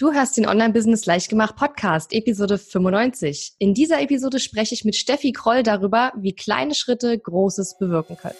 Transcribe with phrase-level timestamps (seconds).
[0.00, 3.52] Du hörst den Online-Business Leichtgemacht Podcast, Episode 95.
[3.58, 8.34] In dieser Episode spreche ich mit Steffi Kroll darüber, wie kleine Schritte Großes bewirken können.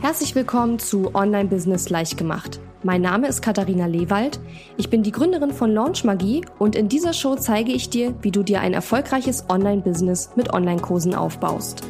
[0.00, 2.60] Herzlich willkommen zu Online-Business Leichtgemacht.
[2.84, 4.38] Mein Name ist Katharina Lewald.
[4.76, 8.30] Ich bin die Gründerin von Launch Magie und in dieser Show zeige ich dir, wie
[8.30, 11.82] du dir ein erfolgreiches Online-Business mit Online-Kursen aufbaust.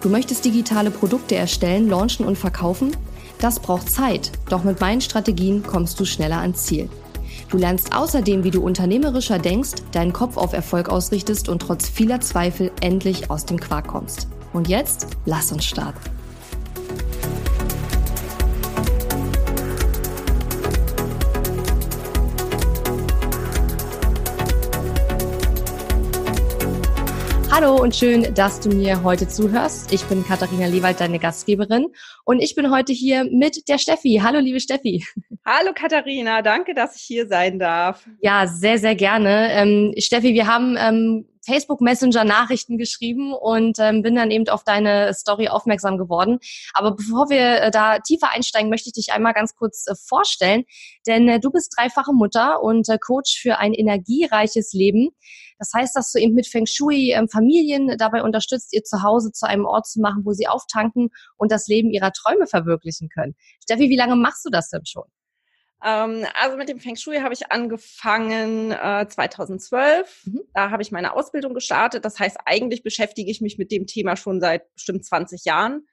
[0.00, 2.96] Du möchtest digitale Produkte erstellen, launchen und verkaufen?
[3.40, 6.88] Das braucht Zeit, doch mit meinen Strategien kommst du schneller ans Ziel.
[7.50, 12.20] Du lernst außerdem, wie du unternehmerischer denkst, deinen Kopf auf Erfolg ausrichtest und trotz vieler
[12.20, 14.28] Zweifel endlich aus dem Quark kommst.
[14.52, 15.98] Und jetzt lass uns starten.
[27.60, 29.92] Hallo und schön, dass du mir heute zuhörst.
[29.92, 31.88] Ich bin Katharina Lewald, deine Gastgeberin.
[32.24, 34.20] Und ich bin heute hier mit der Steffi.
[34.22, 35.04] Hallo, liebe Steffi.
[35.44, 36.40] Hallo, Katharina.
[36.40, 38.06] Danke, dass ich hier sein darf.
[38.20, 39.48] Ja, sehr, sehr gerne.
[39.50, 44.64] Ähm, Steffi, wir haben ähm, Facebook Messenger Nachrichten geschrieben und ähm, bin dann eben auf
[44.64, 46.38] deine Story aufmerksam geworden.
[46.74, 50.64] Aber bevor wir äh, da tiefer einsteigen, möchte ich dich einmal ganz kurz äh, vorstellen,
[51.06, 55.08] denn äh, du bist dreifache Mutter und äh, Coach für ein energiereiches Leben.
[55.58, 59.46] Das heißt, dass du eben mit Feng Shui ähm, Familien dabei unterstützt, ihr Zuhause zu
[59.46, 63.34] einem Ort zu machen, wo sie auftanken und das Leben ihrer Träume verwirklichen können.
[63.62, 65.04] Steffi, wie lange machst du das denn schon?
[65.84, 70.22] Ähm, also mit dem Feng Shui habe ich angefangen äh, 2012.
[70.26, 70.40] Mhm.
[70.54, 72.04] Da habe ich meine Ausbildung gestartet.
[72.04, 75.86] Das heißt, eigentlich beschäftige ich mich mit dem Thema schon seit bestimmt 20 Jahren.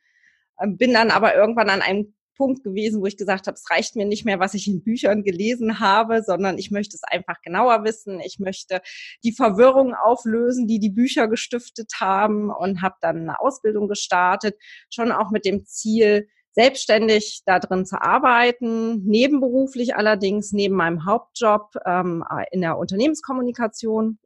[0.59, 3.95] Ähm, bin dann aber irgendwann an einem Punkt gewesen, wo ich gesagt habe, es reicht
[3.95, 7.83] mir nicht mehr, was ich in Büchern gelesen habe, sondern ich möchte es einfach genauer
[7.83, 8.19] wissen.
[8.19, 8.81] Ich möchte
[9.23, 14.55] die Verwirrung auflösen, die die Bücher gestiftet haben und habe dann eine Ausbildung gestartet,
[14.89, 21.75] schon auch mit dem Ziel, selbstständig da drin zu arbeiten, nebenberuflich allerdings, neben meinem Hauptjob
[21.85, 24.17] ähm, in der Unternehmenskommunikation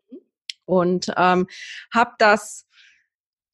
[0.66, 1.48] und ähm,
[1.92, 2.68] habe das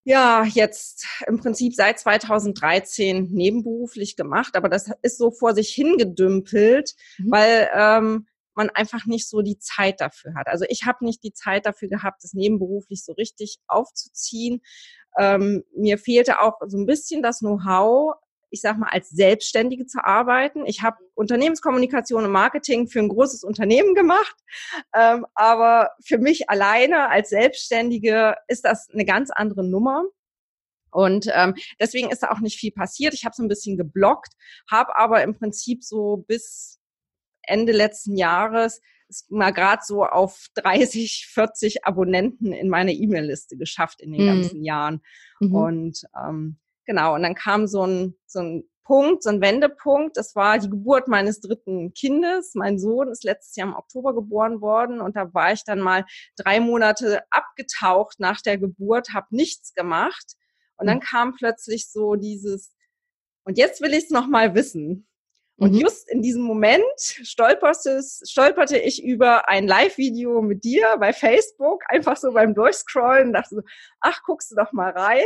[0.08, 6.94] ja, jetzt im Prinzip seit 2013 nebenberuflich gemacht, aber das ist so vor sich hingedümpelt,
[7.18, 7.32] mhm.
[7.32, 10.48] weil ähm, man einfach nicht so die Zeit dafür hat.
[10.48, 14.62] Also ich habe nicht die Zeit dafür gehabt, das nebenberuflich so richtig aufzuziehen.
[15.18, 18.16] Ähm, mir fehlte auch so ein bisschen das Know-how,
[18.56, 20.66] ich sag mal, als Selbstständige zu arbeiten.
[20.66, 24.36] Ich habe Unternehmenskommunikation und Marketing für ein großes Unternehmen gemacht,
[24.96, 30.06] ähm, aber für mich alleine als Selbstständige ist das eine ganz andere Nummer.
[30.90, 33.14] Und ähm, deswegen ist da auch nicht viel passiert.
[33.14, 34.32] Ich habe so ein bisschen geblockt,
[34.72, 36.80] habe aber im Prinzip so bis
[37.42, 38.80] Ende letzten Jahres
[39.28, 44.28] mal gerade so auf 30, 40 Abonnenten in meine E-Mail-Liste geschafft in den mhm.
[44.28, 45.02] ganzen Jahren.
[45.42, 45.56] Mhm.
[45.56, 50.16] Und ähm, Genau, und dann kam so ein, so ein Punkt, so ein Wendepunkt.
[50.16, 52.54] Das war die Geburt meines dritten Kindes.
[52.54, 56.06] Mein Sohn ist letztes Jahr im Oktober geboren worden und da war ich dann mal
[56.38, 60.36] drei Monate abgetaucht nach der Geburt, habe nichts gemacht.
[60.78, 61.02] Und dann mhm.
[61.02, 62.74] kam plötzlich so dieses,
[63.44, 65.08] und jetzt will ich es nochmal wissen.
[65.58, 65.80] Und mhm.
[65.80, 72.18] just in diesem Moment stolperte, stolperte ich über ein Live-Video mit dir bei Facebook, einfach
[72.18, 73.62] so beim Durchscrollen, dachte so,
[74.02, 75.26] ach, guckst du doch mal rein.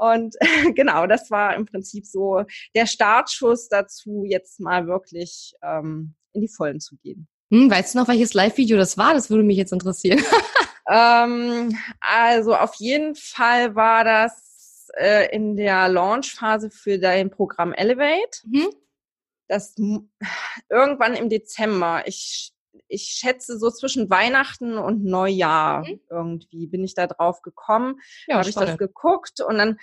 [0.00, 0.34] Und
[0.74, 2.42] genau, das war im Prinzip so
[2.74, 7.28] der Startschuss dazu, jetzt mal wirklich ähm, in die Vollen zu gehen.
[7.52, 9.12] Hm, weißt du noch, welches Live-Video das war?
[9.12, 10.22] Das würde mich jetzt interessieren.
[10.90, 18.40] ähm, also auf jeden Fall war das äh, in der Launch-Phase für dein Programm Elevate.
[18.46, 18.70] Mhm.
[19.48, 19.74] Das
[20.70, 22.04] irgendwann im Dezember.
[22.06, 22.52] Ich
[22.90, 26.00] ich schätze so zwischen Weihnachten und Neujahr mhm.
[26.10, 28.00] irgendwie bin ich da drauf gekommen.
[28.26, 29.78] Ja, habe ich das geguckt und dann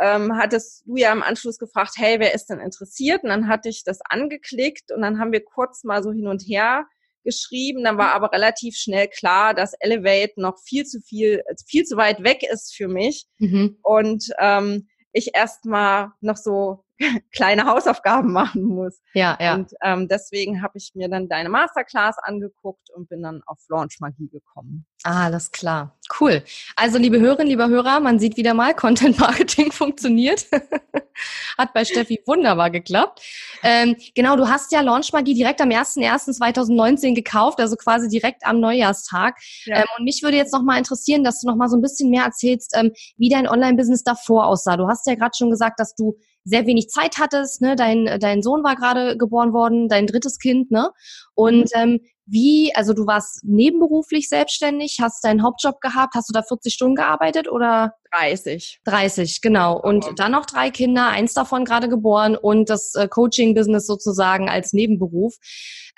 [0.00, 3.22] ähm, hattest du ja im Anschluss gefragt, hey, wer ist denn interessiert?
[3.24, 6.42] Und dann hatte ich das angeklickt und dann haben wir kurz mal so hin und
[6.42, 6.86] her
[7.24, 7.84] geschrieben.
[7.84, 8.24] Dann war mhm.
[8.24, 12.74] aber relativ schnell klar, dass Elevate noch viel zu viel, viel zu weit weg ist
[12.74, 13.26] für mich.
[13.38, 13.78] Mhm.
[13.82, 16.84] Und ähm, ich erstmal noch so
[17.32, 19.00] kleine Hausaufgaben machen muss.
[19.14, 19.54] Ja, ja.
[19.54, 23.98] Und ähm, deswegen habe ich mir dann deine Masterclass angeguckt und bin dann auf Launch
[24.00, 24.86] Magie gekommen.
[25.04, 25.98] Ah, alles klar.
[26.20, 26.42] Cool.
[26.76, 30.46] Also, liebe Hörerinnen, lieber Hörer, man sieht wieder mal, Content Marketing funktioniert.
[31.58, 33.20] Hat bei Steffi wunderbar geklappt.
[33.62, 38.60] Ähm, genau, du hast ja Launch Magie direkt am 01.01.2019 gekauft, also quasi direkt am
[38.60, 39.38] Neujahrstag.
[39.64, 39.78] Ja.
[39.78, 42.10] Ähm, und mich würde jetzt noch mal interessieren, dass du noch mal so ein bisschen
[42.10, 44.76] mehr erzählst, ähm, wie dein Online-Business davor aussah.
[44.76, 47.76] Du hast ja gerade schon gesagt, dass du sehr wenig Zeit hattest, ne?
[47.76, 50.90] Dein, dein Sohn war gerade geboren worden, dein drittes Kind, ne?
[51.34, 51.80] Und mhm.
[51.80, 56.72] ähm, wie, also du warst nebenberuflich selbstständig, hast deinen Hauptjob gehabt, hast du da 40
[56.72, 57.94] Stunden gearbeitet oder?
[58.12, 58.80] 30.
[58.84, 59.80] 30, genau.
[59.80, 60.12] Und oh.
[60.14, 65.34] dann noch drei Kinder, eins davon gerade geboren und das äh, Coaching-Business sozusagen als Nebenberuf.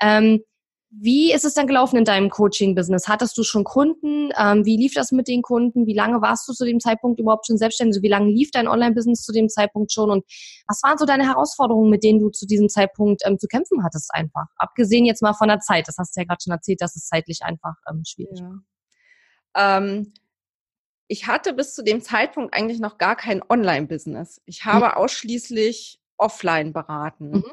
[0.00, 0.40] Ähm,
[0.96, 3.08] Wie ist es dann gelaufen in deinem Coaching-Business?
[3.08, 4.30] Hattest du schon Kunden?
[4.38, 5.86] Ähm, wie lief das mit den Kunden?
[5.86, 7.96] Wie lange warst du zu dem Zeitpunkt überhaupt schon selbstständig?
[7.96, 10.10] Also wie lange lief dein Online-Business zu dem Zeitpunkt schon?
[10.10, 10.24] Und
[10.68, 14.14] was waren so deine Herausforderungen, mit denen du zu diesem Zeitpunkt ähm, zu kämpfen hattest
[14.14, 14.46] einfach?
[14.56, 15.88] Abgesehen jetzt mal von der Zeit.
[15.88, 18.46] Das hast du ja gerade schon erzählt, dass es zeitlich einfach ähm, schwierig ja.
[19.54, 19.78] war.
[19.80, 20.12] Ähm,
[21.08, 24.40] ich hatte bis zu dem Zeitpunkt eigentlich noch gar kein Online-Business.
[24.46, 24.92] Ich habe mhm.
[24.92, 27.30] ausschließlich offline beraten.
[27.30, 27.44] Mhm.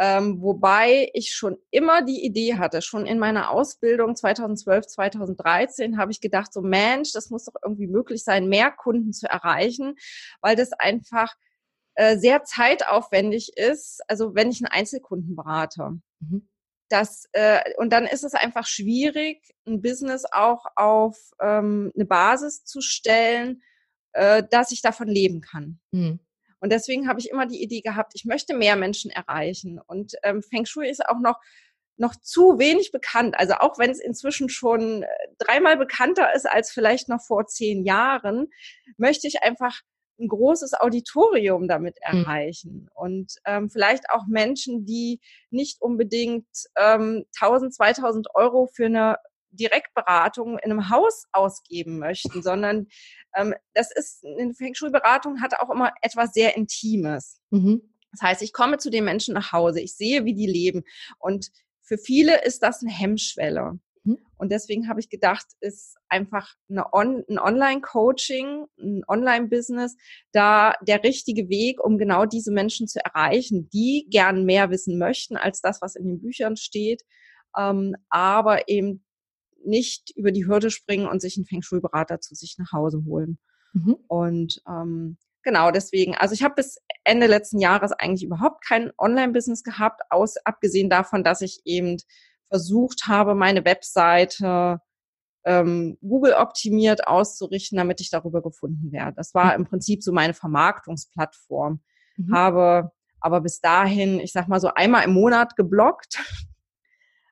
[0.00, 6.12] Ähm, wobei ich schon immer die Idee hatte, schon in meiner Ausbildung 2012, 2013 habe
[6.12, 9.96] ich gedacht, so Mensch, das muss doch irgendwie möglich sein, mehr Kunden zu erreichen,
[10.40, 11.34] weil das einfach
[11.96, 15.98] äh, sehr zeitaufwendig ist, also wenn ich einen Einzelkunden berate.
[16.20, 16.48] Mhm.
[16.88, 22.64] Das, äh, und dann ist es einfach schwierig, ein Business auch auf ähm, eine Basis
[22.64, 23.62] zu stellen,
[24.12, 25.80] äh, dass ich davon leben kann.
[25.90, 26.20] Mhm.
[26.60, 29.80] Und deswegen habe ich immer die Idee gehabt, ich möchte mehr Menschen erreichen.
[29.86, 31.38] Und ähm, Feng Shui ist auch noch
[32.00, 33.34] noch zu wenig bekannt.
[33.38, 35.06] Also auch wenn es inzwischen schon äh,
[35.38, 38.48] dreimal bekannter ist als vielleicht noch vor zehn Jahren,
[38.96, 39.80] möchte ich einfach
[40.20, 42.22] ein großes Auditorium damit hm.
[42.22, 42.88] erreichen mhm.
[42.94, 45.20] und ähm, vielleicht auch Menschen, die
[45.50, 49.18] nicht unbedingt ähm, 1000, 2000 Euro für eine
[49.50, 52.86] Direktberatung in einem Haus ausgeben möchten, sondern
[53.34, 57.40] ähm, das ist, eine Feng Shui-Beratung hat auch immer etwas sehr Intimes.
[57.50, 57.82] Mhm.
[58.12, 60.84] Das heißt, ich komme zu den Menschen nach Hause, ich sehe, wie die leben
[61.18, 61.50] und
[61.82, 63.78] für viele ist das eine Hemmschwelle.
[64.04, 64.18] Mhm.
[64.36, 69.96] Und deswegen habe ich gedacht, ist einfach eine On ein Online-Coaching, ein Online-Business
[70.32, 75.36] da der richtige Weg, um genau diese Menschen zu erreichen, die gern mehr wissen möchten
[75.36, 77.02] als das, was in den Büchern steht,
[77.56, 79.04] ähm, aber eben
[79.64, 83.38] nicht über die Hürde springen und sich einen Feng Shui-Berater zu sich nach Hause holen.
[83.72, 83.96] Mhm.
[84.06, 89.62] Und ähm, genau deswegen, also ich habe bis Ende letzten Jahres eigentlich überhaupt kein Online-Business
[89.62, 91.96] gehabt, aus, abgesehen davon, dass ich eben
[92.48, 94.80] versucht habe, meine Webseite
[95.44, 99.14] ähm, Google optimiert auszurichten, damit ich darüber gefunden werde.
[99.16, 101.80] Das war im Prinzip so meine Vermarktungsplattform.
[102.16, 102.34] Mhm.
[102.34, 106.18] Habe aber bis dahin, ich sag mal so einmal im Monat geblockt.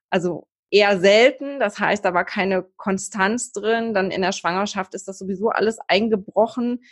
[0.09, 1.61] Also eher selten.
[1.61, 3.95] Das heißt, da war keine Konstanz drin.
[3.95, 6.83] Dann in der Schwangerschaft ist das sowieso alles eingebrochen.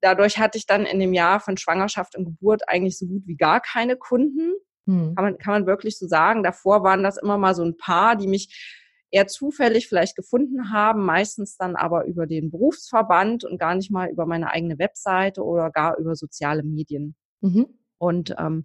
[0.00, 3.36] Dadurch hatte ich dann in dem Jahr von Schwangerschaft und Geburt eigentlich so gut wie
[3.36, 4.52] gar keine Kunden.
[4.86, 5.14] Hm.
[5.14, 6.42] Kann, man, kann man wirklich so sagen.
[6.42, 11.04] Davor waren das immer mal so ein paar, die mich eher zufällig vielleicht gefunden haben,
[11.04, 15.70] meistens dann aber über den Berufsverband und gar nicht mal über meine eigene Webseite oder
[15.70, 17.16] gar über soziale Medien.
[17.40, 17.66] Mhm.
[17.96, 18.64] Und ähm,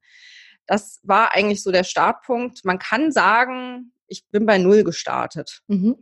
[0.68, 2.66] das war eigentlich so der Startpunkt.
[2.66, 5.62] Man kann sagen, ich bin bei Null gestartet.
[5.68, 5.98] Mhm.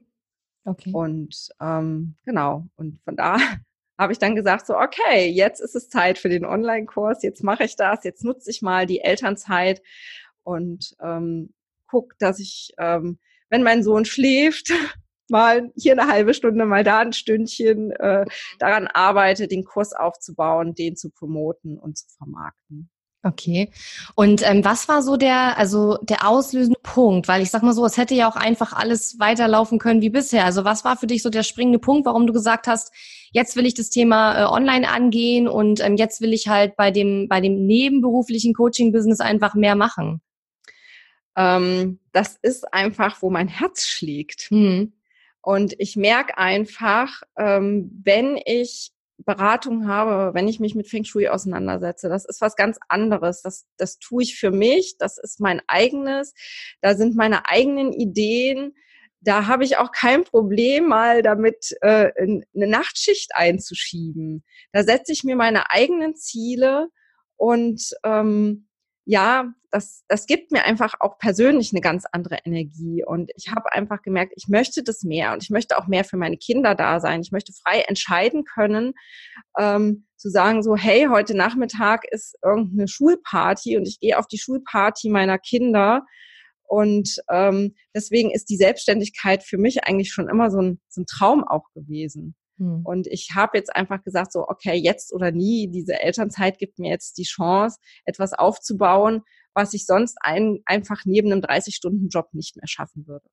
[0.63, 0.92] Okay.
[0.94, 3.38] Und ähm, genau, und von da
[3.98, 7.63] habe ich dann gesagt, so, okay, jetzt ist es Zeit für den Online-Kurs, jetzt mache
[7.63, 9.81] ich das, jetzt nutze ich mal die Elternzeit
[10.44, 11.53] und ähm,
[11.88, 13.19] guck, dass ich, ähm,
[13.50, 14.69] wenn mein Sohn schläft,
[15.30, 18.25] mal hier eine halbe Stunde, mal da ein Stündchen äh,
[18.59, 22.89] daran arbeite, den Kurs aufzubauen, den zu promoten und zu vermarkten.
[23.23, 23.69] Okay.
[24.15, 27.27] Und ähm, was war so der, also der auslösende Punkt?
[27.27, 30.44] Weil ich sag mal so, es hätte ja auch einfach alles weiterlaufen können wie bisher.
[30.44, 32.91] Also was war für dich so der springende Punkt, warum du gesagt hast,
[33.31, 36.89] jetzt will ich das Thema äh, online angehen und ähm, jetzt will ich halt bei
[36.89, 40.21] dem, bei dem nebenberuflichen Coaching-Business einfach mehr machen?
[41.35, 44.50] Ähm, das ist einfach, wo mein Herz schlägt.
[44.50, 44.93] Hm.
[45.41, 48.91] Und ich merke einfach, ähm, wenn ich
[49.25, 52.09] Beratung habe, wenn ich mich mit Feng Shui auseinandersetze.
[52.09, 53.41] Das ist was ganz anderes.
[53.41, 54.95] Das, das tue ich für mich.
[54.97, 56.33] Das ist mein eigenes.
[56.81, 58.73] Da sind meine eigenen Ideen.
[59.19, 64.43] Da habe ich auch kein Problem, mal damit äh, eine Nachtschicht einzuschieben.
[64.71, 66.87] Da setze ich mir meine eigenen Ziele
[67.37, 68.67] und ähm,
[69.05, 73.03] ja, das, das gibt mir einfach auch persönlich eine ganz andere Energie.
[73.05, 76.17] Und ich habe einfach gemerkt, ich möchte das mehr und ich möchte auch mehr für
[76.17, 77.22] meine Kinder da sein.
[77.22, 78.93] Ich möchte frei entscheiden können,
[79.58, 84.38] ähm, zu sagen so, hey, heute Nachmittag ist irgendeine Schulparty und ich gehe auf die
[84.38, 86.05] Schulparty meiner Kinder.
[86.67, 91.05] Und ähm, deswegen ist die Selbstständigkeit für mich eigentlich schon immer so ein, so ein
[91.05, 92.36] Traum auch gewesen.
[92.62, 92.86] Hm.
[92.86, 96.91] Und ich habe jetzt einfach gesagt, so, okay, jetzt oder nie, diese Elternzeit gibt mir
[96.91, 99.24] jetzt die Chance, etwas aufzubauen,
[99.56, 103.27] was ich sonst ein, einfach neben einem 30-Stunden-Job nicht mehr schaffen würde.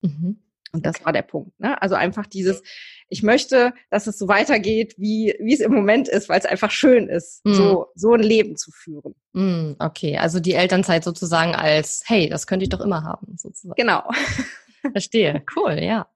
[0.00, 0.40] Mhm.
[0.72, 1.04] Und das okay.
[1.04, 1.60] war der Punkt.
[1.60, 1.80] Ne?
[1.80, 2.62] Also einfach dieses,
[3.08, 6.72] ich möchte, dass es so weitergeht, wie, wie es im Moment ist, weil es einfach
[6.72, 7.52] schön ist, mm.
[7.52, 9.14] so, so ein Leben zu führen.
[9.34, 13.76] Mm, okay, also die Elternzeit sozusagen als, hey, das könnte ich doch immer haben, sozusagen.
[13.76, 14.02] Genau.
[14.92, 16.08] Verstehe, cool, ja.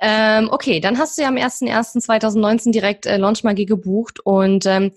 [0.00, 4.92] Ähm, okay, dann hast du ja am 01.01.2019 direkt äh, Launch Magie gebucht und ähm,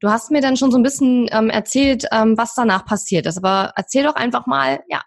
[0.00, 3.38] du hast mir dann schon so ein bisschen ähm, erzählt, ähm, was danach passiert ist.
[3.38, 5.02] Aber erzähl doch einfach mal, ja,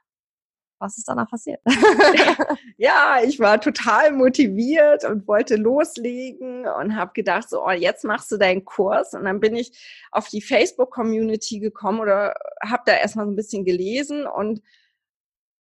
[0.83, 1.61] was ist danach passiert?
[2.77, 8.31] ja, ich war total motiviert und wollte loslegen und habe gedacht, so, oh, jetzt machst
[8.31, 9.13] du deinen Kurs.
[9.13, 9.71] Und dann bin ich
[10.11, 14.61] auf die Facebook-Community gekommen oder habe da erstmal so ein bisschen gelesen und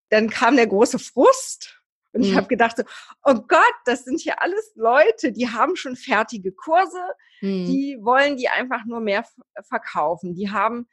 [0.09, 1.81] dann kam der große Frust.
[2.13, 2.37] Und ich mhm.
[2.37, 2.83] habe gedacht, so,
[3.23, 7.01] oh Gott, das sind hier alles Leute, die haben schon fertige Kurse,
[7.41, 7.65] mhm.
[7.65, 9.25] die wollen die einfach nur mehr
[9.67, 10.35] verkaufen.
[10.35, 10.87] Die haben,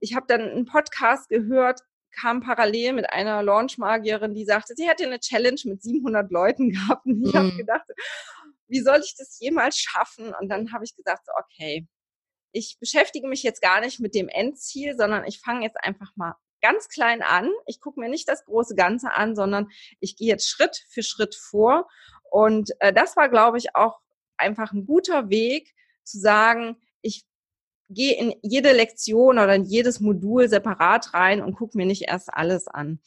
[0.00, 1.80] ich habe dann einen Podcast gehört,
[2.12, 7.06] kam parallel mit einer Launchmagierin, die sagte, sie hätte eine Challenge mit 700 Leuten gehabt.
[7.06, 7.38] Und ich mhm.
[7.38, 7.90] habe gedacht,
[8.68, 10.32] wie soll ich das jemals schaffen?
[10.40, 11.86] Und dann habe ich gesagt, so, okay,
[12.52, 16.34] ich beschäftige mich jetzt gar nicht mit dem Endziel, sondern ich fange jetzt einfach mal
[16.66, 17.48] ganz klein an.
[17.66, 19.68] Ich gucke mir nicht das große Ganze an, sondern
[20.00, 21.88] ich gehe jetzt Schritt für Schritt vor.
[22.30, 24.00] Und äh, das war, glaube ich, auch
[24.36, 27.24] einfach ein guter Weg zu sagen, ich
[27.88, 32.34] gehe in jede Lektion oder in jedes Modul separat rein und gucke mir nicht erst
[32.34, 33.00] alles an.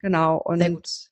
[0.00, 0.38] Genau.
[0.38, 1.09] Und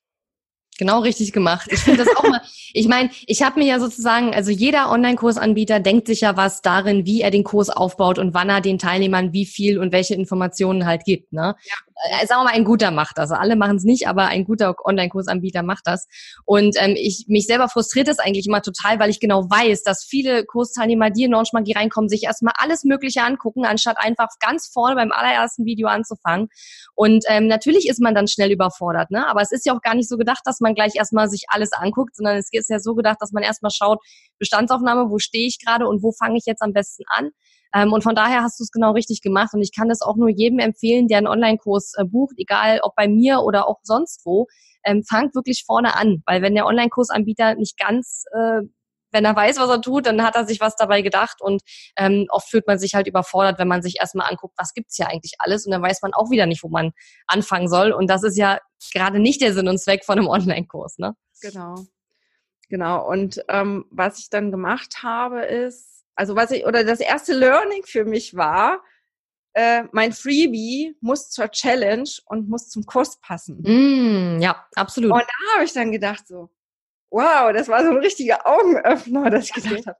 [0.79, 1.67] Genau richtig gemacht.
[1.73, 2.39] Ich finde das auch mal,
[2.73, 7.05] ich meine, ich habe mir ja sozusagen, also jeder Online-Kursanbieter denkt sich ja was darin,
[7.05, 10.85] wie er den Kurs aufbaut und wann er den Teilnehmern wie viel und welche Informationen
[10.85, 11.33] halt gibt.
[11.33, 11.55] Ne?
[11.65, 11.75] Ja.
[12.01, 13.31] Äh, sagen wir mal, ein guter macht das.
[13.31, 16.07] Alle machen es nicht, aber ein guter Online-Kursanbieter macht das.
[16.45, 20.05] Und ähm, ich mich selber frustriert es eigentlich immer total, weil ich genau weiß, dass
[20.05, 24.69] viele Kursteilnehmer, die in Launch Magie reinkommen, sich erstmal alles Mögliche angucken, anstatt einfach ganz
[24.71, 26.47] vorne beim allerersten Video anzufangen.
[26.95, 29.27] Und ähm, natürlich ist man dann schnell überfordert, ne?
[29.27, 31.71] Aber es ist ja auch gar nicht so gedacht, dass man gleich erstmal sich alles
[31.73, 33.99] anguckt, sondern es ist ja so gedacht, dass man erstmal schaut,
[34.39, 37.29] Bestandsaufnahme, wo stehe ich gerade und wo fange ich jetzt am besten an.
[37.73, 39.53] Ähm, und von daher hast du es genau richtig gemacht.
[39.53, 42.95] Und ich kann das auch nur jedem empfehlen, der einen Online-Kurs äh, bucht, egal ob
[42.95, 44.47] bei mir oder auch sonst wo.
[44.83, 48.61] Ähm, fangt wirklich vorne an, weil wenn der Online-Kursanbieter nicht ganz äh,
[49.11, 51.61] wenn er weiß, was er tut, dann hat er sich was dabei gedacht und
[51.97, 55.07] ähm, oft fühlt man sich halt überfordert, wenn man sich erstmal anguckt, was gibt's hier
[55.07, 56.91] eigentlich alles und dann weiß man auch wieder nicht, wo man
[57.27, 58.59] anfangen soll und das ist ja
[58.93, 61.15] gerade nicht der Sinn und Zweck von einem Online-Kurs, ne?
[61.41, 61.75] Genau,
[62.69, 63.07] genau.
[63.07, 67.83] Und ähm, was ich dann gemacht habe, ist also was ich, oder das erste Learning
[67.85, 68.83] für mich war,
[69.53, 73.61] äh, mein Freebie muss zur Challenge und muss zum Kurs passen.
[73.61, 75.13] Mm, ja, absolut.
[75.13, 76.49] Und da habe ich dann gedacht so,
[77.11, 79.97] wow, das war so ein richtiger Augenöffner, dass ich gedacht habe,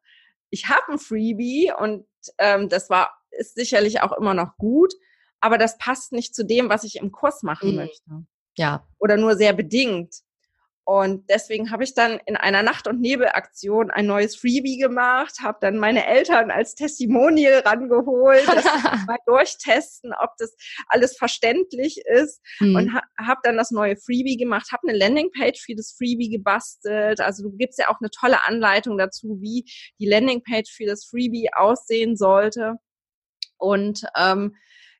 [0.50, 2.06] ich habe ein Freebie und
[2.38, 4.94] ähm, das war ist sicherlich auch immer noch gut,
[5.39, 7.75] aber das passt nicht zu dem, was ich im Kurs machen mm.
[7.75, 8.25] möchte.
[8.58, 8.88] Ja.
[8.98, 10.16] Oder nur sehr bedingt.
[10.89, 15.60] Und deswegen habe ich dann in einer Nacht- und Nebelaktion ein neues Freebie gemacht, habe
[15.62, 18.63] dann meine Eltern als Testimonial rangeholt, dass
[19.05, 20.55] mal durchtesten, ob das
[20.88, 22.75] alles verständlich ist mhm.
[22.75, 27.22] und ha habe dann das neue Freebie gemacht, habe eine Landingpage für das Freebie gebastelt.
[27.22, 29.65] Also du gibst ja auch eine tolle Anleitung dazu, wie
[30.00, 32.77] die Landingpage für das Freebie aussehen sollte.
[33.60, 34.55] Und ähm,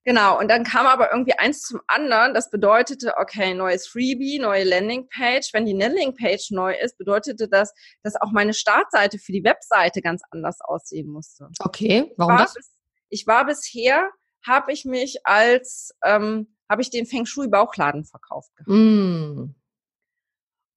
[0.06, 2.34] Genau, und dann kam aber irgendwie eins zum anderen.
[2.34, 5.54] Das bedeutete, okay, neues Freebie, neue Landingpage.
[5.54, 10.22] Wenn die Landingpage neu ist, bedeutete das, dass auch meine Startseite für die Webseite ganz
[10.32, 11.50] anders aussehen musste.
[11.60, 12.54] Okay, warum das?
[12.54, 12.72] Bis,
[13.10, 14.10] ich war bisher,
[14.46, 18.70] habe ich mich als, ähm, habe ich den Feng Shui Bauchladen verkauft gehabt.
[18.70, 19.54] Mm.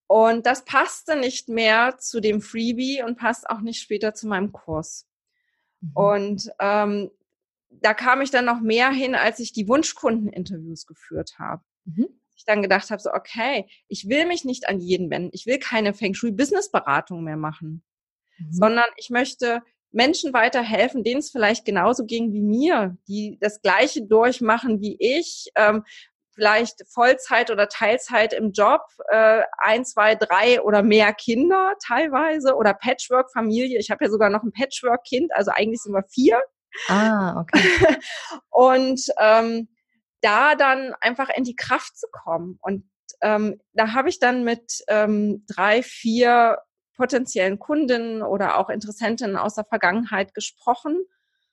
[0.09, 4.53] Und das passte nicht mehr zu dem Freebie und passt auch nicht später zu meinem
[4.53, 5.07] Kurs.
[5.81, 5.91] Mhm.
[5.95, 7.11] Und ähm,
[7.81, 11.63] da kam ich dann noch mehr hin, als ich die Wunschkundeninterviews geführt habe.
[11.85, 12.09] Mhm.
[12.37, 15.31] Ich dann gedacht habe, so, okay, ich will mich nicht an jeden wenden.
[15.33, 17.85] Ich will keine Feng Shui Business Beratung mehr machen,
[18.39, 18.53] mhm.
[18.53, 19.63] sondern ich möchte
[19.93, 25.51] Menschen weiterhelfen, denen es vielleicht genauso ging wie mir, die das Gleiche durchmachen wie ich,
[25.55, 25.85] ähm,
[26.35, 32.75] vielleicht Vollzeit oder Teilzeit im Job, äh, ein, zwei, drei oder mehr Kinder teilweise oder
[32.75, 33.79] Patchwork-Familie.
[33.79, 36.41] Ich habe ja sogar noch ein Patchwork-Kind, also eigentlich sind wir vier.
[36.89, 37.61] Ah, okay.
[38.51, 39.69] und ähm,
[40.21, 42.59] da dann einfach in die Kraft zu kommen.
[42.63, 42.85] Und
[43.21, 46.59] ähm, da habe ich dann mit ähm, drei, vier
[46.97, 51.05] potenziellen Kundinnen oder auch Interessentinnen aus der Vergangenheit gesprochen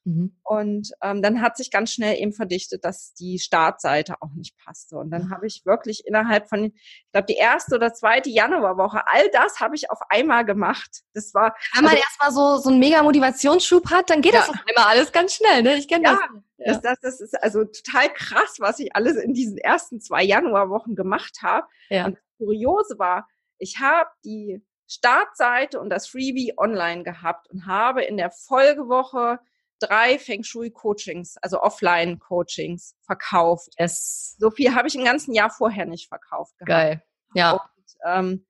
[0.09, 0.35] Mhm.
[0.43, 4.97] Und ähm, dann hat sich ganz schnell eben verdichtet, dass die Startseite auch nicht passte.
[4.97, 9.29] Und dann habe ich wirklich innerhalb von, ich glaube, die erste oder zweite Januarwoche, all
[9.31, 11.03] das habe ich auf einmal gemacht.
[11.13, 11.55] Das war.
[11.75, 14.39] Wenn man also, erstmal so, so einen mega Motivationsschub hat, dann geht ja.
[14.39, 15.75] das auf einmal alles ganz schnell, ne?
[15.75, 16.19] Ich kenne ja, das.
[16.57, 16.79] Ja.
[16.79, 21.39] Das, das, ist also total krass, was ich alles in diesen ersten zwei Januarwochen gemacht
[21.41, 21.67] habe.
[21.89, 22.05] Ja.
[22.07, 23.27] Und das Kuriose war,
[23.59, 29.39] ich habe die Startseite und das Freebie online gehabt und habe in der Folgewoche
[29.79, 33.74] drei Feng Shui Coachings, also Offline Coachings verkauft.
[33.77, 34.36] Yes.
[34.39, 36.57] So viel habe ich im ganzen Jahr vorher nicht verkauft.
[36.57, 36.69] Gehabt.
[36.69, 37.03] Geil.
[37.33, 37.51] Ja.
[37.53, 37.62] Und,
[38.05, 38.45] ähm,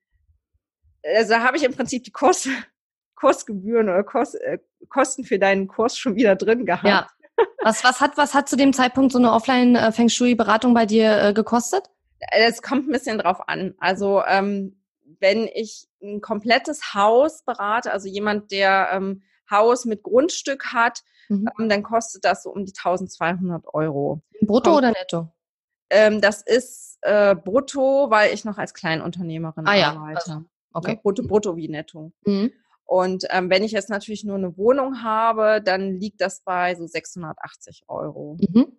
[1.03, 2.47] also habe ich im Prinzip die Kurs,
[3.15, 4.59] Kursgebühren oder Kurs, äh,
[4.89, 6.85] Kosten für deinen Kurs schon wieder drin gehabt.
[6.85, 7.07] Ja.
[7.61, 10.73] Was, was hat, was hat zu dem Zeitpunkt so eine Offline äh, Feng Shui Beratung
[10.73, 11.89] bei dir äh, gekostet?
[12.31, 13.75] Es kommt ein bisschen drauf an.
[13.79, 14.81] Also ähm,
[15.19, 21.49] wenn ich ein komplettes Haus berate, also jemand, der ähm, Haus mit Grundstück hat, mhm.
[21.59, 24.21] ähm, dann kostet das so um die 1200 Euro.
[24.41, 25.31] Brutto oder netto?
[25.89, 29.91] Ähm, das ist äh, brutto, weil ich noch als Kleinunternehmerin ah, ja.
[29.91, 30.17] arbeite.
[30.17, 30.91] Also, okay.
[30.93, 32.11] Ne, brutto, brutto wie netto.
[32.25, 32.51] Mhm.
[32.85, 36.87] Und ähm, wenn ich jetzt natürlich nur eine Wohnung habe, dann liegt das bei so
[36.87, 38.37] 680 Euro.
[38.39, 38.77] Mhm.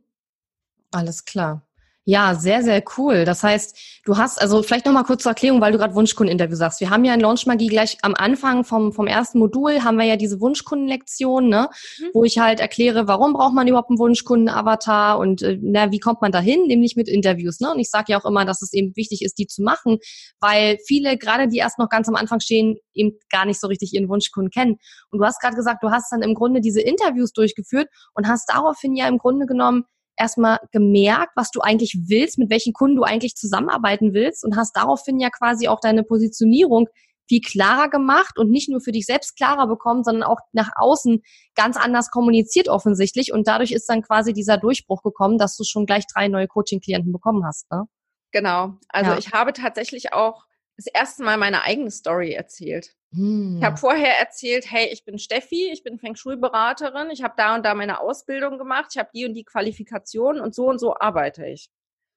[0.90, 1.66] Alles klar.
[2.07, 3.26] Ja, sehr, sehr cool.
[3.26, 3.76] Das heißt,
[4.07, 6.80] du hast, also vielleicht nochmal kurz zur Erklärung, weil du gerade Wunschkundeninterview sagst.
[6.80, 10.07] Wir haben ja in Launch Magie gleich am Anfang vom, vom ersten Modul haben wir
[10.07, 12.07] ja diese Wunschkundenlektion, ne, mhm.
[12.14, 16.23] wo ich halt erkläre, warum braucht man überhaupt einen Wunschkunden-Avatar und äh, na, wie kommt
[16.23, 17.71] man dahin, nämlich mit Interviews, ne?
[17.71, 19.99] Und ich sage ja auch immer, dass es eben wichtig ist, die zu machen,
[20.40, 23.92] weil viele, gerade die erst noch ganz am Anfang stehen, eben gar nicht so richtig
[23.92, 24.78] ihren Wunschkunden kennen.
[25.11, 28.49] Und du hast gerade gesagt, du hast dann im Grunde diese Interviews durchgeführt und hast
[28.49, 29.85] daraufhin ja im Grunde genommen
[30.20, 34.76] erstmal gemerkt, was du eigentlich willst, mit welchen Kunden du eigentlich zusammenarbeiten willst und hast
[34.76, 36.86] daraufhin ja quasi auch deine Positionierung
[37.28, 41.22] viel klarer gemacht und nicht nur für dich selbst klarer bekommen, sondern auch nach außen
[41.54, 43.32] ganz anders kommuniziert offensichtlich.
[43.32, 47.12] Und dadurch ist dann quasi dieser Durchbruch gekommen, dass du schon gleich drei neue Coaching-Klienten
[47.12, 47.70] bekommen hast.
[47.70, 47.84] Ne?
[48.32, 48.74] Genau.
[48.88, 49.18] Also ja.
[49.18, 50.44] ich habe tatsächlich auch
[50.84, 52.94] das erste Mal meine eigene Story erzählt.
[53.12, 53.58] Hm.
[53.58, 57.54] Ich habe vorher erzählt, hey, ich bin Steffi, ich bin Feng Shui-Beraterin, ich habe da
[57.54, 60.94] und da meine Ausbildung gemacht, ich habe die und die Qualifikationen und so und so
[60.99, 61.68] arbeite ich.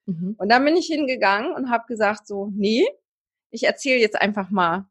[0.06, 0.36] Mhm.
[0.38, 2.88] Und dann bin ich hingegangen und habe gesagt, so, nee,
[3.50, 4.86] ich erzähle jetzt einfach mal,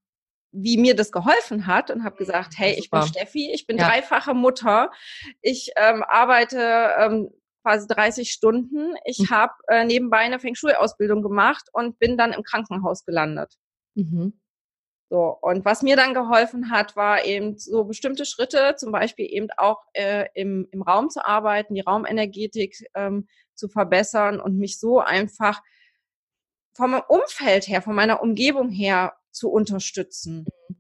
[0.50, 3.88] wie mir das geholfen hat und habe gesagt, hey, ich bin Steffi, ich bin ja.
[3.88, 4.91] dreifache Mutter,
[5.41, 7.31] ich ähm, arbeite ähm,
[7.62, 9.31] quasi 30 Stunden, ich mhm.
[9.31, 13.57] habe äh, nebenbei eine Feng Shui-Ausbildung gemacht und bin dann im Krankenhaus gelandet.
[13.95, 14.39] Mhm.
[15.13, 19.49] So, und was mir dann geholfen hat, war eben so bestimmte Schritte, zum Beispiel eben
[19.59, 25.01] auch äh, im, im Raum zu arbeiten, die Raumenergetik ähm, zu verbessern und mich so
[25.01, 25.61] einfach
[26.75, 30.77] vom Umfeld her, von meiner Umgebung her zu unterstützen mhm.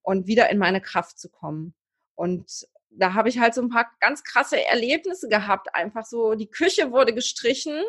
[0.00, 1.74] und wieder in meine Kraft zu kommen.
[2.14, 5.74] Und da habe ich halt so ein paar ganz krasse Erlebnisse gehabt.
[5.74, 7.82] Einfach so, die Küche wurde gestrichen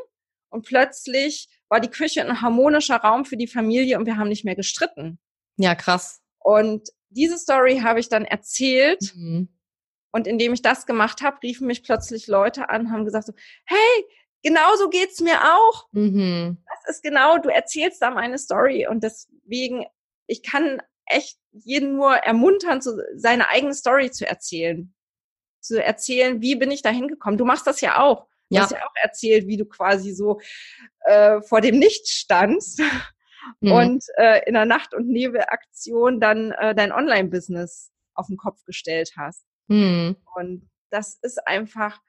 [0.50, 4.46] und plötzlich war die Küche ein harmonischer Raum für die Familie und wir haben nicht
[4.46, 5.20] mehr gestritten.
[5.58, 6.22] Ja, krass.
[6.40, 9.14] Und diese Story habe ich dann erzählt.
[9.16, 9.50] Mhm.
[10.12, 13.34] Und indem ich das gemacht habe, riefen mich plötzlich Leute an, haben gesagt so,
[13.66, 14.06] hey,
[14.44, 15.88] genau so geht's mir auch.
[15.92, 16.58] Mhm.
[16.70, 18.88] Das ist genau, du erzählst da meine Story.
[18.88, 19.86] Und deswegen,
[20.28, 22.82] ich kann echt jeden nur ermuntern,
[23.16, 24.94] seine eigene Story zu erzählen.
[25.60, 27.38] Zu erzählen, wie bin ich da hingekommen.
[27.38, 28.28] Du machst das ja auch.
[28.56, 28.64] Du ja.
[28.64, 30.40] hast ja auch erzählt, wie du quasi so
[31.02, 32.82] äh, vor dem Nichts standst
[33.60, 33.72] mhm.
[33.72, 39.12] und äh, in der Nacht- und Nebelaktion dann äh, dein Online-Business auf den Kopf gestellt
[39.18, 39.46] hast.
[39.68, 40.16] Mhm.
[40.36, 42.00] Und das ist einfach,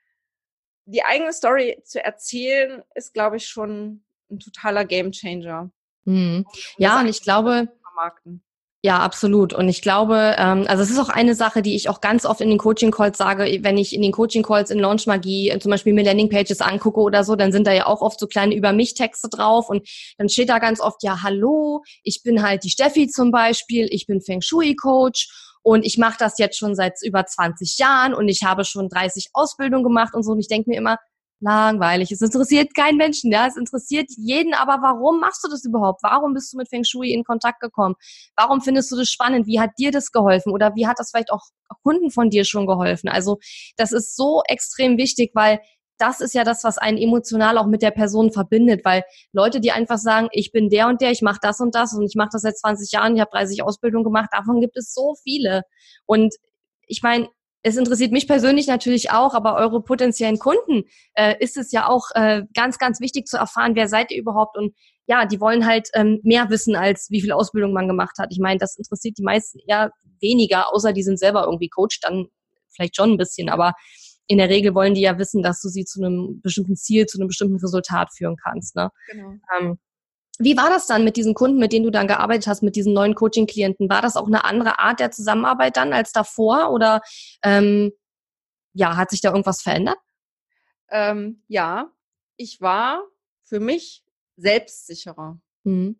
[0.85, 5.71] die eigene Story zu erzählen, ist, glaube ich, schon ein totaler Gamechanger.
[6.05, 6.47] Mhm.
[6.79, 7.69] Ja, und ich glaube,
[8.87, 9.53] ja, absolut.
[9.53, 12.41] Und ich glaube, ähm, also es ist auch eine Sache, die ich auch ganz oft
[12.41, 15.93] in den Coaching-Calls sage, wenn ich in den Coaching-Calls in Launch Magie äh, zum Beispiel
[15.93, 19.29] mir Landing-Pages angucke oder so, dann sind da ja auch oft so kleine Über mich-Texte
[19.29, 23.33] drauf und dann steht da ganz oft, ja, hallo, ich bin halt die Steffi zum
[23.33, 28.15] Beispiel, ich bin Feng Shui-Coach und ich mache das jetzt schon seit über 20 Jahren
[28.15, 30.31] und ich habe schon 30 Ausbildungen gemacht und so.
[30.31, 30.97] Und ich denke mir immer,
[31.41, 32.11] langweilig.
[32.13, 33.47] Es interessiert keinen Menschen, ja.
[33.47, 36.03] Es interessiert jeden, aber warum machst du das überhaupt?
[36.03, 37.95] Warum bist du mit Feng Shui in Kontakt gekommen?
[38.37, 39.47] Warum findest du das spannend?
[39.47, 40.53] Wie hat dir das geholfen?
[40.53, 41.43] Oder wie hat das vielleicht auch
[41.83, 43.09] Kunden von dir schon geholfen?
[43.09, 43.39] Also,
[43.77, 45.61] das ist so extrem wichtig, weil
[45.99, 49.73] das ist ja das, was einen emotional auch mit der Person verbindet, weil Leute, die
[49.73, 52.31] einfach sagen, ich bin der und der, ich mache das und das und ich mache
[52.33, 55.63] das seit 20 Jahren, ich habe 30 Ausbildungen gemacht, davon gibt es so viele.
[56.05, 56.35] Und
[56.87, 57.29] ich meine,
[57.67, 62.11] es interessiert mich persönlich natürlich auch, aber eure potenziellen Kunden äh, ist es ja auch
[62.15, 64.73] äh, ganz, ganz wichtig zu erfahren, wer seid ihr überhaupt und
[65.07, 68.29] ja, die wollen halt ähm, mehr wissen, als wie viel Ausbildung man gemacht hat.
[68.31, 72.27] Ich meine, das interessiert die meisten eher weniger, außer die sind selber irgendwie Coach, dann
[72.73, 73.73] vielleicht schon ein bisschen, aber
[74.29, 77.19] in der Regel wollen die ja wissen, dass du sie zu einem bestimmten Ziel, zu
[77.19, 78.77] einem bestimmten Resultat führen kannst.
[78.77, 78.91] Ne?
[79.11, 79.35] Genau.
[79.59, 79.79] Ähm,
[80.39, 82.93] wie war das dann mit diesen Kunden, mit denen du dann gearbeitet hast, mit diesen
[82.93, 83.89] neuen Coaching-Klienten?
[83.89, 87.01] War das auch eine andere Art der Zusammenarbeit dann als davor oder
[87.43, 87.93] ähm,
[88.73, 89.99] ja, hat sich da irgendwas verändert?
[90.91, 91.91] Ähm, ja,
[92.37, 93.03] ich war
[93.45, 94.05] für mich
[94.37, 95.39] selbstsicherer.
[95.65, 95.99] Mhm.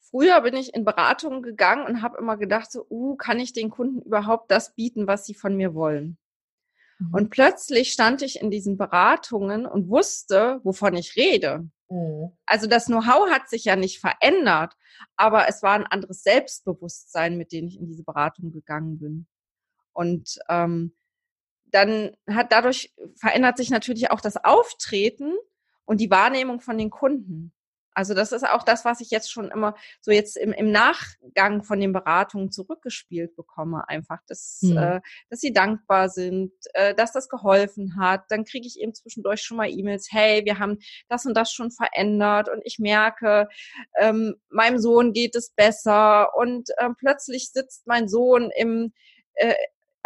[0.00, 3.70] Früher bin ich in Beratungen gegangen und habe immer gedacht, so, uh, kann ich den
[3.70, 6.18] Kunden überhaupt das bieten, was sie von mir wollen?
[6.98, 7.14] Mhm.
[7.14, 11.68] Und plötzlich stand ich in diesen Beratungen und wusste, wovon ich rede.
[11.88, 12.32] Mhm.
[12.46, 14.74] Also das Know-how hat sich ja nicht verändert,
[15.16, 19.26] aber es war ein anderes Selbstbewusstsein, mit dem ich in diese Beratung gegangen bin.
[19.92, 20.94] Und ähm,
[21.66, 25.34] dann hat dadurch verändert sich natürlich auch das Auftreten
[25.84, 27.52] und die Wahrnehmung von den Kunden.
[27.96, 31.62] Also das ist auch das, was ich jetzt schon immer so jetzt im, im Nachgang
[31.62, 33.88] von den Beratungen zurückgespielt bekomme.
[33.88, 34.76] Einfach, dass, mhm.
[34.76, 38.24] äh, dass sie dankbar sind, äh, dass das geholfen hat.
[38.28, 40.76] Dann kriege ich eben zwischendurch schon mal E-Mails, hey, wir haben
[41.08, 43.48] das und das schon verändert und ich merke,
[43.98, 48.92] ähm, meinem Sohn geht es besser und äh, plötzlich sitzt mein Sohn im
[49.36, 49.54] äh,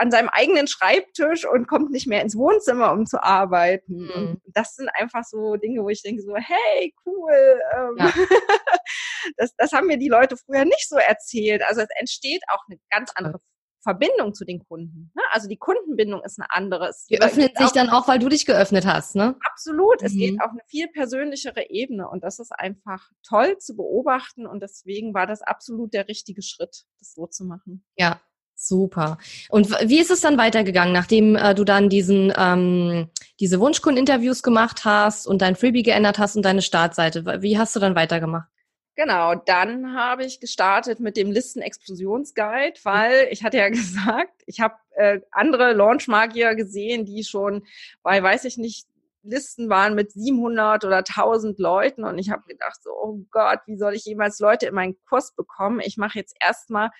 [0.00, 4.06] an seinem eigenen Schreibtisch und kommt nicht mehr ins Wohnzimmer, um zu arbeiten.
[4.06, 4.40] Mhm.
[4.46, 7.60] Das sind einfach so Dinge, wo ich denke so, hey, cool.
[7.76, 8.10] Ähm, ja.
[9.36, 11.62] das, das haben mir die Leute früher nicht so erzählt.
[11.68, 13.40] Also es entsteht auch eine ganz andere
[13.82, 15.12] Verbindung zu den Kunden.
[15.14, 15.22] Ne?
[15.32, 16.94] Also die Kundenbindung ist eine andere.
[17.10, 19.36] Die öffnet sich dann auch, weil du dich geöffnet hast, ne?
[19.40, 20.00] Absolut.
[20.00, 20.06] Mhm.
[20.06, 20.40] Es geht mhm.
[20.40, 25.26] auf eine viel persönlichere Ebene und das ist einfach toll zu beobachten und deswegen war
[25.26, 27.84] das absolut der richtige Schritt, das so zu machen.
[27.96, 28.20] Ja,
[28.62, 29.16] Super.
[29.48, 33.08] Und wie ist es dann weitergegangen, nachdem äh, du dann diesen ähm,
[33.40, 37.24] diese Wunschkundeninterviews gemacht hast und dein Freebie geändert hast und deine Startseite?
[37.40, 38.48] Wie hast du dann weitergemacht?
[38.96, 44.74] Genau, dann habe ich gestartet mit dem Listen-Explosionsguide, weil ich hatte ja gesagt, ich habe
[44.90, 47.62] äh, andere Launch-Magier gesehen, die schon
[48.02, 48.86] bei, weiß ich nicht,
[49.22, 53.78] Listen waren mit 700 oder 1000 Leuten und ich habe gedacht, so, oh Gott, wie
[53.78, 55.80] soll ich jemals Leute in meinen Kurs bekommen?
[55.80, 56.90] Ich mache jetzt erstmal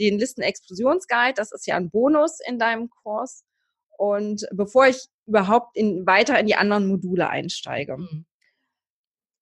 [0.00, 1.34] den Listen-Explosionsguide.
[1.34, 3.44] Das ist ja ein Bonus in deinem Kurs.
[3.96, 7.98] Und bevor ich überhaupt in, weiter in die anderen Module einsteige.
[7.98, 8.26] Mhm.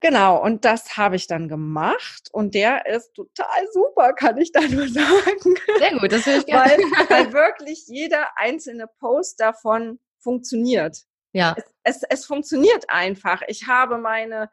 [0.01, 4.61] Genau, und das habe ich dann gemacht und der ist total super, kann ich da
[4.61, 5.55] nur sagen.
[5.79, 6.71] Sehr gut, das will ich gerne.
[6.71, 11.05] Weil, weil wirklich jeder einzelne Post davon funktioniert.
[11.33, 11.57] Ja.
[11.83, 13.42] Es, es, es funktioniert einfach.
[13.49, 14.51] Ich habe meine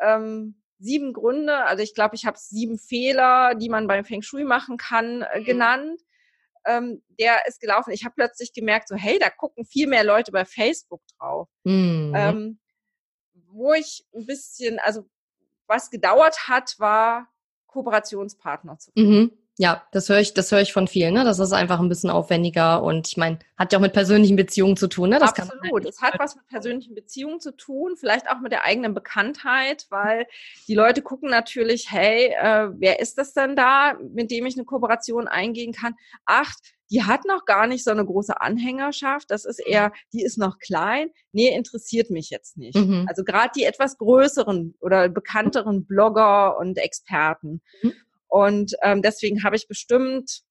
[0.00, 4.44] ähm, sieben Gründe, also ich glaube, ich habe sieben Fehler, die man beim Feng Shui
[4.44, 5.44] machen kann, äh, mhm.
[5.44, 6.00] genannt.
[6.66, 7.92] Ähm, der ist gelaufen.
[7.92, 11.48] Ich habe plötzlich gemerkt, so hey, da gucken viel mehr Leute bei Facebook drauf.
[11.64, 12.12] Mhm.
[12.16, 12.60] Ähm,
[13.48, 15.08] wo ich ein bisschen, also
[15.66, 17.28] was gedauert hat, war
[17.66, 19.10] Kooperationspartner zu finden.
[19.10, 19.38] Mhm.
[19.56, 21.14] Ja, das höre ich, das höre ich von vielen.
[21.14, 21.22] Ne?
[21.22, 24.76] Das ist einfach ein bisschen aufwendiger und ich meine, hat ja auch mit persönlichen Beziehungen
[24.76, 25.10] zu tun.
[25.10, 25.20] Ne?
[25.20, 25.84] Das halt Absolut.
[25.84, 30.26] es hat was mit persönlichen Beziehungen zu tun, vielleicht auch mit der eigenen Bekanntheit, weil
[30.66, 34.64] die Leute gucken natürlich, hey, äh, wer ist das denn da, mit dem ich eine
[34.64, 35.94] Kooperation eingehen kann?
[36.24, 36.52] Ach,
[36.90, 39.30] die hat noch gar nicht so eine große Anhängerschaft.
[39.30, 41.10] Das ist eher, die ist noch klein.
[41.32, 42.76] Nee, interessiert mich jetzt nicht.
[42.76, 43.06] Mhm.
[43.08, 47.62] Also gerade die etwas größeren oder bekannteren Blogger und Experten.
[47.82, 47.94] Mhm.
[48.28, 50.42] Und ähm, deswegen habe ich bestimmt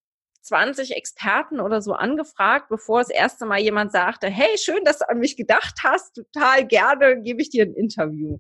[0.43, 5.09] 20 Experten oder so angefragt, bevor das erste Mal jemand sagte, hey, schön, dass du
[5.09, 8.39] an mich gedacht hast, total gerne gebe ich dir ein Interview.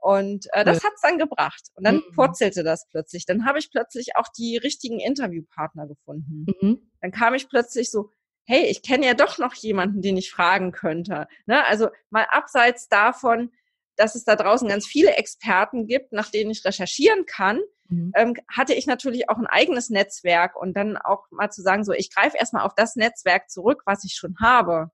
[0.00, 1.70] Und äh, das hat's dann gebracht.
[1.74, 2.14] Und dann mhm.
[2.14, 3.26] purzelte das plötzlich.
[3.26, 6.46] Dann habe ich plötzlich auch die richtigen Interviewpartner gefunden.
[6.60, 6.90] Mhm.
[7.00, 8.10] Dann kam ich plötzlich so,
[8.44, 11.26] hey, ich kenne ja doch noch jemanden, den ich fragen könnte.
[11.46, 11.66] Ne?
[11.66, 13.50] Also mal abseits davon,
[13.96, 18.12] dass es da draußen ganz viele Experten gibt, nach denen ich recherchieren kann, mhm.
[18.14, 21.92] ähm, hatte ich natürlich auch ein eigenes Netzwerk und dann auch mal zu sagen, so,
[21.92, 24.90] ich greife erstmal auf das Netzwerk zurück, was ich schon habe.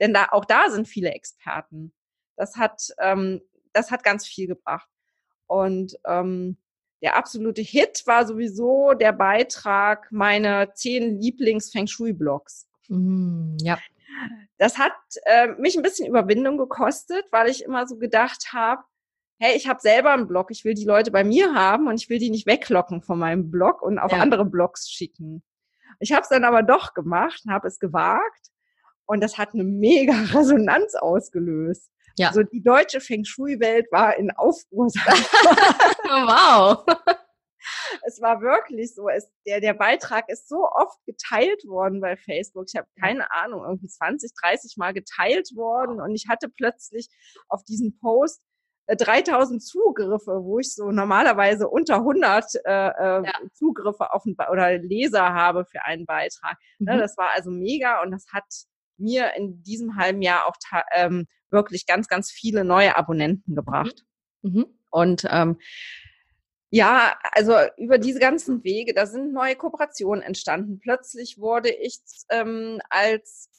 [0.00, 1.92] Denn da, auch da sind viele Experten.
[2.36, 3.40] Das hat, ähm,
[3.72, 4.88] das hat ganz viel gebracht.
[5.46, 6.56] Und ähm,
[7.02, 12.68] der absolute Hit war sowieso der Beitrag meiner zehn Lieblings-Feng Shui-Blogs.
[12.88, 13.78] Mm, ja.
[14.58, 14.92] Das hat
[15.24, 18.84] äh, mich ein bisschen Überwindung gekostet, weil ich immer so gedacht habe,
[19.42, 22.08] hey, ich habe selber einen Blog, ich will die Leute bei mir haben und ich
[22.08, 24.18] will die nicht weglocken von meinem Blog und auf ja.
[24.18, 25.42] andere Blogs schicken.
[25.98, 28.50] Ich habe es dann aber doch gemacht, habe es gewagt
[29.04, 31.90] und das hat eine mega Resonanz ausgelöst.
[32.18, 32.28] Ja.
[32.28, 34.86] Also die deutsche Feng Shui-Welt war in Aufruhr.
[36.06, 36.86] wow.
[38.04, 39.08] Es war wirklich so.
[39.08, 42.64] Es, der, der Beitrag ist so oft geteilt worden bei Facebook.
[42.66, 47.08] Ich habe keine Ahnung, irgendwie 20, 30 Mal geteilt worden und ich hatte plötzlich
[47.48, 48.42] auf diesen Post
[48.88, 52.92] 3000 äh, Zugriffe, wo ich so normalerweise unter 100 äh, äh,
[53.24, 53.32] ja.
[53.54, 56.56] Zugriffe auf ein, oder Leser habe für einen Beitrag.
[56.78, 56.98] Ne, mhm.
[56.98, 58.44] Das war also mega und das hat
[58.96, 60.56] mir in diesem halben Jahr auch
[60.92, 64.04] ähm, wirklich ganz, ganz viele neue Abonnenten gebracht.
[64.42, 64.52] Mhm.
[64.52, 64.66] Mhm.
[64.90, 65.58] Und ähm,
[66.70, 70.80] ja, also über diese ganzen Wege, da sind neue Kooperationen entstanden.
[70.80, 73.50] Plötzlich wurde ich ähm, als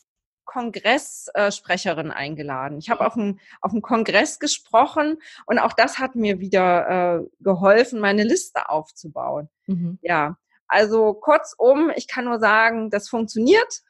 [0.46, 2.78] Kongresssprecherin äh, eingeladen.
[2.78, 8.00] Ich habe auf einem auf Kongress gesprochen und auch das hat mir wieder äh, geholfen,
[8.00, 9.50] meine Liste aufzubauen.
[9.68, 10.00] Mhm.
[10.02, 13.82] Ja, also kurzum, ich kann nur sagen, das funktioniert.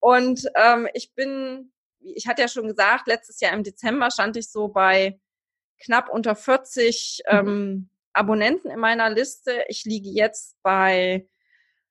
[0.00, 4.50] Und ähm, ich bin, ich hatte ja schon gesagt, letztes Jahr im Dezember stand ich
[4.50, 5.20] so bei
[5.80, 7.36] knapp unter 40 mhm.
[7.36, 9.64] ähm, Abonnenten in meiner Liste.
[9.68, 11.28] Ich liege jetzt bei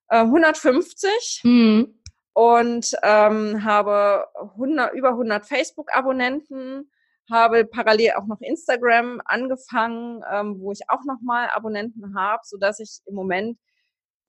[0.10, 1.41] äh, 150.
[1.43, 1.98] Mhm
[2.38, 6.88] und ähm, habe 100, über 100 Facebook-Abonnenten,
[7.32, 12.80] habe parallel auch noch Instagram angefangen, ähm, wo ich auch nochmal Abonnenten habe, so dass
[12.80, 13.58] ich im Moment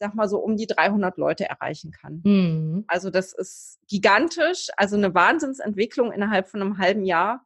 [0.01, 2.23] sag mal so um die 300 Leute erreichen kann.
[2.25, 2.85] Mhm.
[2.89, 7.45] Also das ist gigantisch, also eine Wahnsinnsentwicklung innerhalb von einem halben Jahr.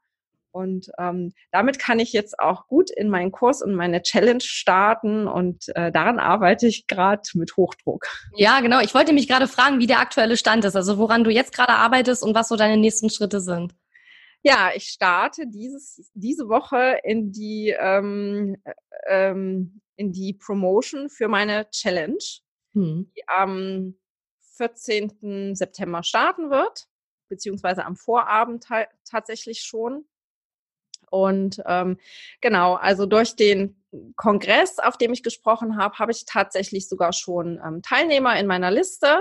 [0.52, 5.26] Und ähm, damit kann ich jetzt auch gut in meinen Kurs und meine Challenge starten
[5.26, 8.06] und äh, daran arbeite ich gerade mit Hochdruck.
[8.36, 8.80] Ja, genau.
[8.80, 11.72] Ich wollte mich gerade fragen, wie der aktuelle Stand ist, also woran du jetzt gerade
[11.72, 13.74] arbeitest und was so deine nächsten Schritte sind.
[14.42, 18.72] Ja, ich starte dieses, diese Woche in die, ähm, äh,
[19.06, 22.18] ähm, in die Promotion für meine Challenge,
[22.74, 23.10] hm.
[23.16, 23.94] die am
[24.56, 25.54] 14.
[25.54, 26.88] September starten wird,
[27.28, 28.66] beziehungsweise am Vorabend
[29.08, 30.04] tatsächlich schon.
[31.12, 31.98] Und ähm,
[32.40, 33.76] genau, also durch den
[34.16, 38.70] Kongress, auf dem ich gesprochen habe, habe ich tatsächlich sogar schon ähm, Teilnehmer in meiner
[38.70, 39.18] Liste.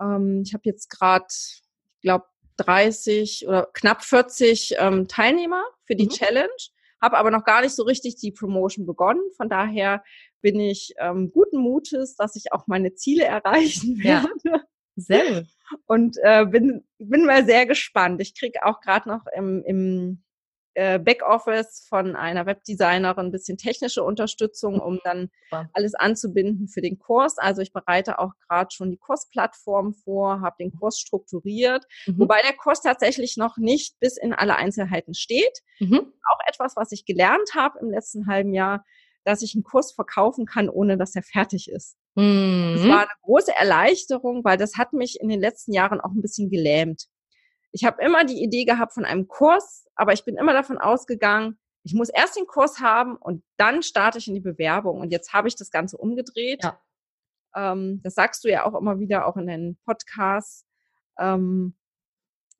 [0.00, 2.26] Ähm, ich habe jetzt gerade, ich glaube,
[2.58, 6.10] 30 oder knapp 40 ähm, Teilnehmer für die mhm.
[6.10, 6.62] Challenge,
[7.02, 9.22] habe aber noch gar nicht so richtig die Promotion begonnen.
[9.36, 10.04] Von daher
[10.42, 14.28] bin ich ähm, guten Mutes, dass ich auch meine Ziele erreichen werde.
[14.44, 14.60] Ja.
[14.94, 15.48] Sehr gut.
[15.86, 18.20] Und äh, bin, bin mal sehr gespannt.
[18.20, 20.22] Ich kriege auch gerade noch im, im
[20.74, 25.30] Backoffice von einer Webdesignerin ein bisschen technische Unterstützung, um dann
[25.72, 27.38] alles anzubinden für den Kurs.
[27.38, 32.20] Also ich bereite auch gerade schon die Kursplattform vor, habe den Kurs strukturiert, mhm.
[32.20, 35.60] wobei der Kurs tatsächlich noch nicht bis in alle Einzelheiten steht.
[35.80, 36.12] Mhm.
[36.32, 38.84] Auch etwas, was ich gelernt habe im letzten halben Jahr,
[39.24, 41.96] dass ich einen Kurs verkaufen kann, ohne dass er fertig ist.
[42.14, 42.74] Mhm.
[42.76, 46.22] Das war eine große Erleichterung, weil das hat mich in den letzten Jahren auch ein
[46.22, 47.06] bisschen gelähmt.
[47.72, 51.58] Ich habe immer die Idee gehabt von einem Kurs, aber ich bin immer davon ausgegangen,
[51.82, 55.00] ich muss erst den Kurs haben und dann starte ich in die Bewerbung.
[55.00, 56.62] Und jetzt habe ich das Ganze umgedreht.
[56.62, 56.80] Ja.
[57.54, 60.66] Ähm, das sagst du ja auch immer wieder, auch in deinen Podcasts.
[61.18, 61.74] Ähm,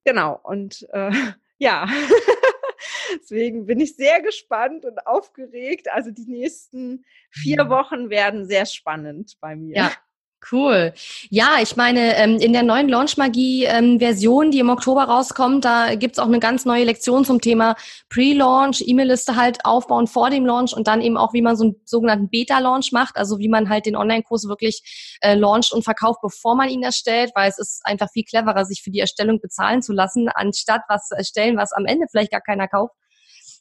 [0.04, 1.10] genau, und äh,
[1.58, 1.86] ja,
[3.14, 5.88] deswegen bin ich sehr gespannt und aufgeregt.
[5.90, 7.68] Also die nächsten vier mhm.
[7.68, 9.76] Wochen werden sehr spannend bei mir.
[9.76, 9.92] Ja,
[10.50, 10.94] Cool.
[11.28, 16.18] Ja, ich meine, ähm, in der neuen Launchmagie-Version, ähm, die im Oktober rauskommt, da gibt's
[16.18, 17.76] auch eine ganz neue Lektion zum Thema
[18.08, 21.76] Pre-Launch, E-Mail-Liste halt aufbauen vor dem Launch und dann eben auch, wie man so einen
[21.84, 26.56] sogenannten Beta-Launch macht, also wie man halt den Online-Kurs wirklich äh, launcht und verkauft, bevor
[26.56, 29.92] man ihn erstellt, weil es ist einfach viel cleverer, sich für die Erstellung bezahlen zu
[29.92, 32.94] lassen, anstatt was zu erstellen, was am Ende vielleicht gar keiner kauft.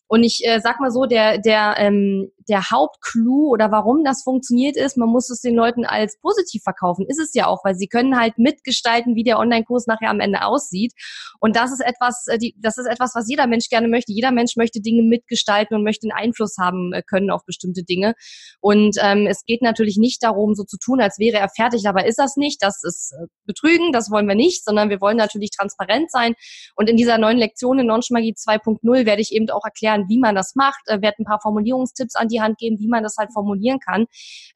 [0.10, 4.76] Und ich äh, sag mal so, der, der, ähm, der Hauptclou oder warum das funktioniert
[4.76, 7.06] ist, man muss es den Leuten als positiv verkaufen.
[7.08, 10.44] Ist es ja auch, weil sie können halt mitgestalten, wie der Online-Kurs nachher am Ende
[10.44, 10.94] aussieht.
[11.40, 14.12] Und das ist etwas, äh, die, das ist etwas, was jeder Mensch gerne möchte.
[14.12, 18.16] Jeder Mensch möchte Dinge mitgestalten und möchte einen Einfluss haben äh, können auf bestimmte Dinge.
[18.62, 22.08] Und ähm, es geht natürlich nicht darum, so zu tun, als wäre er fertig, aber
[22.08, 22.64] ist das nicht.
[22.64, 26.34] Das ist äh, Betrügen, das wollen wir nicht, sondern wir wollen natürlich transparent sein.
[26.76, 30.10] Und in dieser neuen Lektion in Launch Magie 2.0 werde ich eben auch erklären, erklären,
[30.10, 33.04] wie man das macht, äh, werde ein paar Formulierungstipps an die Hand geben, wie man
[33.04, 34.06] das halt formulieren kann.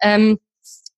[0.02, 0.40] Ähm,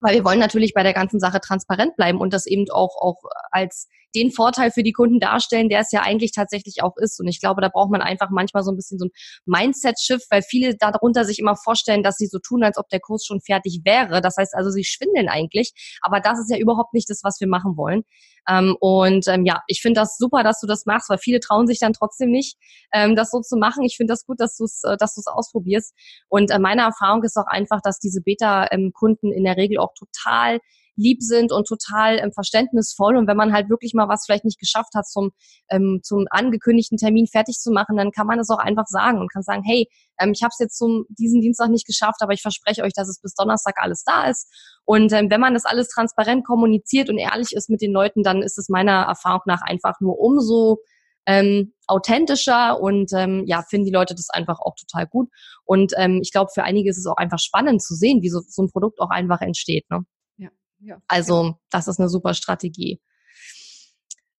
[0.02, 3.18] weil wir wollen natürlich bei der ganzen Sache transparent bleiben und das eben auch, auch
[3.50, 7.20] als den Vorteil für die Kunden darstellen, der es ja eigentlich tatsächlich auch ist.
[7.20, 9.12] Und ich glaube, da braucht man einfach manchmal so ein bisschen so ein
[9.46, 13.26] Mindset-Shift, weil viele darunter sich immer vorstellen, dass sie so tun, als ob der Kurs
[13.26, 14.22] schon fertig wäre.
[14.22, 15.74] Das heißt also, sie schwindeln eigentlich.
[16.02, 18.04] Aber das ist ja überhaupt nicht das, was wir machen wollen.
[18.50, 21.68] Ähm, und ähm, ja, ich finde das super, dass du das machst, weil viele trauen
[21.68, 22.58] sich dann trotzdem nicht,
[22.94, 23.84] ähm, das so zu machen.
[23.84, 25.94] Ich finde das gut, dass du es äh, dass du es ausprobierst.
[26.30, 30.60] Und äh, meine Erfahrung ist auch einfach, dass diese Beta-Kunden in der Regel auch total
[30.96, 33.18] lieb sind und total ähm, verständnisvoll.
[33.18, 35.32] Und wenn man halt wirklich mal was vielleicht nicht geschafft hat, zum,
[35.70, 39.32] ähm, zum angekündigten Termin fertig zu machen, dann kann man es auch einfach sagen und
[39.32, 39.88] kann sagen, hey,
[40.20, 43.10] ähm, ich habe es jetzt zum diesen Dienstag nicht geschafft, aber ich verspreche euch, dass
[43.10, 44.52] es bis Donnerstag alles da ist.
[44.86, 48.42] Und ähm, wenn man das alles transparent kommuniziert und ehrlich ist mit den Leuten, dann
[48.42, 50.80] ist es meiner Erfahrung nach einfach nur umso
[51.26, 55.30] ähm, authentischer und ähm, ja, finden die Leute das einfach auch total gut.
[55.64, 58.42] Und ähm, ich glaube, für einige ist es auch einfach spannend zu sehen, wie so,
[58.48, 59.90] so ein Produkt auch einfach entsteht.
[59.90, 60.06] Ne?
[60.86, 61.02] Ja.
[61.08, 63.02] Also das ist eine super Strategie.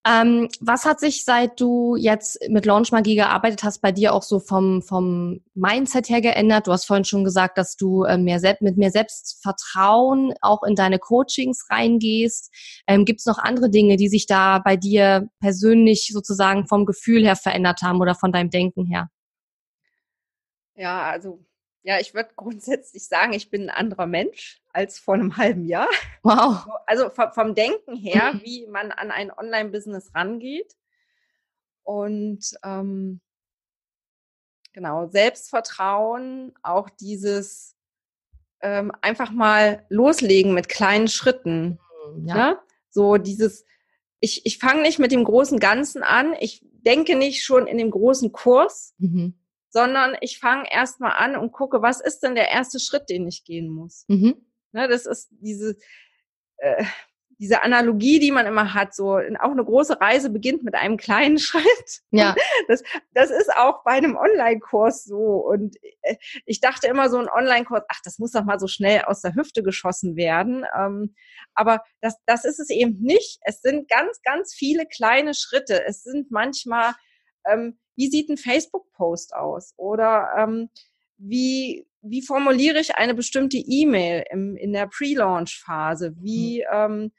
[0.08, 4.22] Ähm, was hat sich, seit du jetzt mit Launch Magie gearbeitet hast, bei dir auch
[4.22, 6.68] so vom, vom Mindset her geändert?
[6.68, 11.00] Du hast vorhin schon gesagt, dass du äh, mehr mit mehr Selbstvertrauen auch in deine
[11.00, 12.54] Coachings reingehst.
[12.86, 17.24] Ähm, Gibt es noch andere Dinge, die sich da bei dir persönlich sozusagen vom Gefühl
[17.24, 19.10] her verändert haben oder von deinem Denken her?
[20.76, 21.44] Ja, also
[21.86, 25.88] ja, ich würde grundsätzlich sagen, ich bin ein anderer Mensch als vor einem halben Jahr.
[26.24, 26.66] Wow.
[26.84, 28.40] Also vom, Denken her, mhm.
[28.42, 30.74] wie man an ein Online-Business rangeht.
[31.84, 33.20] Und ähm,
[34.72, 37.76] genau, Selbstvertrauen, auch dieses
[38.62, 41.78] ähm, einfach mal loslegen mit kleinen Schritten.
[42.16, 42.34] Mhm, ja.
[42.34, 42.58] Ne?
[42.90, 43.64] So dieses,
[44.18, 46.34] ich, ich fange nicht mit dem großen Ganzen an.
[46.40, 49.38] Ich denke nicht schon in dem großen Kurs, mhm.
[49.76, 53.44] Sondern ich fange erstmal an und gucke, was ist denn der erste Schritt, den ich
[53.44, 54.06] gehen muss.
[54.08, 54.46] Mhm.
[54.72, 55.76] Ne, das ist diese,
[56.56, 56.82] äh,
[57.38, 61.38] diese Analogie, die man immer hat, so auch eine große Reise beginnt mit einem kleinen
[61.38, 62.00] Schritt.
[62.10, 62.34] Ja.
[62.68, 65.46] Das, das ist auch bei einem Online-Kurs so.
[65.46, 69.02] Und äh, ich dachte immer so ein Online-Kurs, ach, das muss doch mal so schnell
[69.02, 70.64] aus der Hüfte geschossen werden.
[70.74, 71.14] Ähm,
[71.52, 73.40] aber das, das ist es eben nicht.
[73.42, 75.84] Es sind ganz, ganz viele kleine Schritte.
[75.84, 76.94] Es sind manchmal,
[77.46, 79.74] ähm, wie sieht ein Facebook-Post aus?
[79.76, 80.70] Oder ähm,
[81.18, 86.14] wie, wie formuliere ich eine bestimmte E-Mail in der Pre-Launch-Phase?
[86.20, 86.72] Wie, mhm.
[86.72, 87.12] ähm,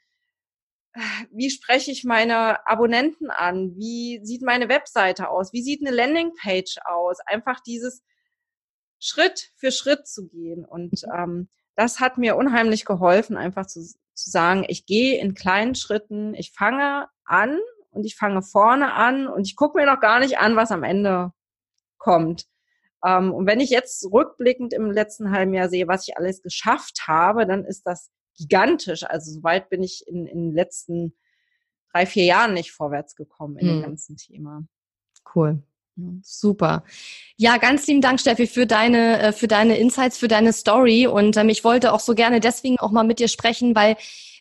[1.32, 3.76] wie spreche ich meine Abonnenten an?
[3.76, 5.52] Wie sieht meine Webseite aus?
[5.52, 7.18] Wie sieht eine Landingpage aus?
[7.26, 8.02] Einfach dieses
[8.98, 10.64] Schritt für Schritt zu gehen.
[10.64, 11.12] Und mhm.
[11.14, 16.34] ähm, das hat mir unheimlich geholfen, einfach zu, zu sagen, ich gehe in kleinen Schritten,
[16.34, 17.58] ich fange an
[17.98, 20.84] und ich fange vorne an und ich gucke mir noch gar nicht an, was am
[20.84, 21.32] Ende
[21.98, 22.46] kommt.
[23.04, 27.08] Ähm, und wenn ich jetzt rückblickend im letzten halben Jahr sehe, was ich alles geschafft
[27.08, 29.02] habe, dann ist das gigantisch.
[29.02, 31.12] Also so weit bin ich in, in den letzten
[31.92, 33.74] drei, vier Jahren nicht vorwärts gekommen in hm.
[33.74, 34.62] dem ganzen Thema.
[35.34, 35.60] Cool.
[36.22, 36.84] Super.
[37.36, 41.08] Ja, ganz lieben Dank, Steffi, für deine, äh, für deine Insights, für deine Story.
[41.08, 43.96] Und ähm, ich wollte auch so gerne deswegen auch mal mit dir sprechen, weil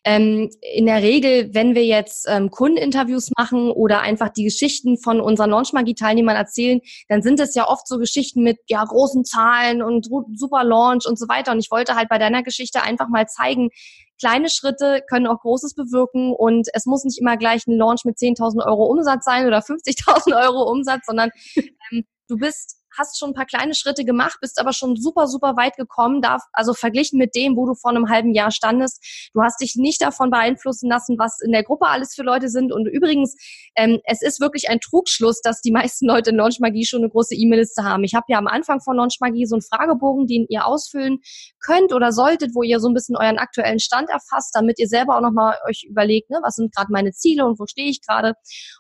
[0.08, 5.20] ähm, in der Regel, wenn wir jetzt ähm, Kundeninterviews machen oder einfach die Geschichten von
[5.20, 10.08] unseren Launch-Magie-Teilnehmern erzählen, dann sind es ja oft so Geschichten mit ja großen Zahlen und
[10.36, 11.52] super Launch und so weiter.
[11.52, 13.68] Und ich wollte halt bei deiner Geschichte einfach mal zeigen,
[14.18, 18.16] kleine Schritte können auch Großes bewirken und es muss nicht immer gleich ein Launch mit
[18.16, 21.32] 10.000 Euro Umsatz sein oder 50.000 Euro Umsatz, sondern
[21.92, 25.56] ähm, du bist hast schon ein paar kleine Schritte gemacht, bist aber schon super, super
[25.56, 26.22] weit gekommen.
[26.22, 29.30] Darf, also verglichen mit dem, wo du vor einem halben Jahr standest.
[29.34, 32.72] Du hast dich nicht davon beeinflussen lassen, was in der Gruppe alles für Leute sind.
[32.72, 33.36] Und übrigens,
[33.76, 37.10] ähm, es ist wirklich ein Trugschluss, dass die meisten Leute in Launch Magie schon eine
[37.10, 38.04] große E-Mail-Liste haben.
[38.04, 41.20] Ich habe ja am Anfang von Launch Magie so einen Fragebogen, den ihr ausfüllen
[41.64, 45.18] könnt oder solltet, wo ihr so ein bisschen euren aktuellen Stand erfasst, damit ihr selber
[45.18, 48.34] auch nochmal euch überlegt, ne, was sind gerade meine Ziele und wo stehe ich gerade.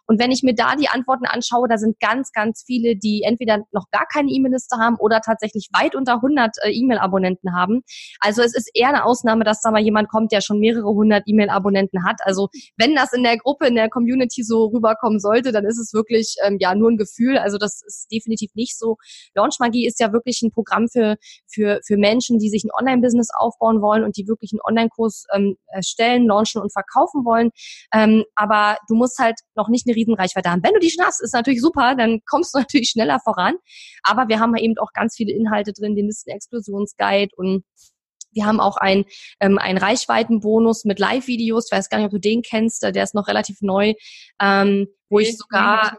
[0.05, 3.59] Und wenn ich mir da die Antworten anschaue, da sind ganz, ganz viele, die entweder
[3.71, 7.83] noch gar keine E-Mail-Liste haben oder tatsächlich weit unter 100 äh, E-Mail-Abonnenten haben.
[8.19, 11.23] Also es ist eher eine Ausnahme, dass da mal jemand kommt, der schon mehrere hundert
[11.25, 12.19] E-Mail-Abonnenten hat.
[12.23, 15.93] Also wenn das in der Gruppe, in der Community so rüberkommen sollte, dann ist es
[15.93, 17.37] wirklich ähm, ja nur ein Gefühl.
[17.37, 18.97] Also das ist definitiv nicht so.
[19.35, 21.15] Launch Magie ist ja wirklich ein Programm für
[21.47, 25.57] für für Menschen, die sich ein Online-Business aufbauen wollen und die wirklich einen Online-Kurs ähm,
[25.67, 27.51] erstellen, launchen und verkaufen wollen.
[27.93, 30.63] Ähm, aber du musst halt noch nicht eine Riesenreichweite haben.
[30.63, 33.55] Wenn du die schon hast, ist natürlich super, dann kommst du natürlich schneller voran.
[34.03, 37.63] Aber wir haben eben auch ganz viele Inhalte drin, den Listen-Explosionsguide und
[38.31, 39.05] wir haben auch ein,
[39.39, 41.67] ähm, einen Reichweitenbonus mit Live-Videos.
[41.69, 43.93] Ich weiß gar nicht, ob du den kennst, der ist noch relativ neu,
[44.39, 45.97] ähm, wo ich sogar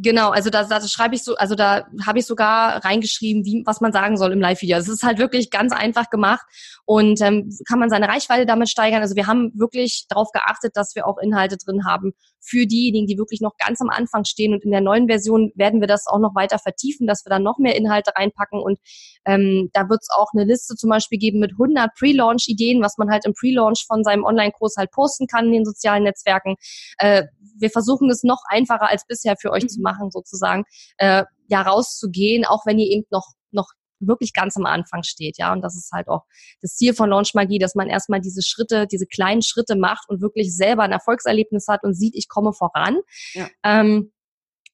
[0.00, 3.80] Genau, also da, da schreibe ich so, also da habe ich sogar reingeschrieben, wie was
[3.80, 4.76] man sagen soll im Live-Video.
[4.76, 6.46] Also es ist halt wirklich ganz einfach gemacht
[6.84, 9.02] und ähm, kann man seine Reichweite damit steigern.
[9.02, 13.18] Also wir haben wirklich darauf geachtet, dass wir auch Inhalte drin haben für diejenigen, die
[13.18, 14.54] wirklich noch ganz am Anfang stehen.
[14.54, 17.42] Und in der neuen Version werden wir das auch noch weiter vertiefen, dass wir dann
[17.42, 18.60] noch mehr Inhalte reinpacken.
[18.60, 18.78] Und
[19.24, 23.10] ähm, da wird es auch eine Liste zum Beispiel geben mit 100 Pre-Launch-Ideen, was man
[23.10, 26.56] halt im Pre-Launch von seinem Online-Kurs halt posten kann in den sozialen Netzwerken.
[26.98, 27.24] Äh,
[27.58, 29.68] wir versuchen es noch einfacher als bisher für euch mhm.
[29.68, 30.64] zu machen, sozusagen,
[30.98, 33.68] äh, ja, rauszugehen, auch wenn ihr eben noch, noch
[34.00, 35.52] wirklich ganz am Anfang steht, ja.
[35.52, 36.22] Und das ist halt auch
[36.60, 40.20] das Ziel von Launch Magie, dass man erstmal diese Schritte, diese kleinen Schritte macht und
[40.20, 42.98] wirklich selber ein Erfolgserlebnis hat und sieht, ich komme voran.
[43.34, 43.48] Ja.
[43.64, 44.12] Ähm,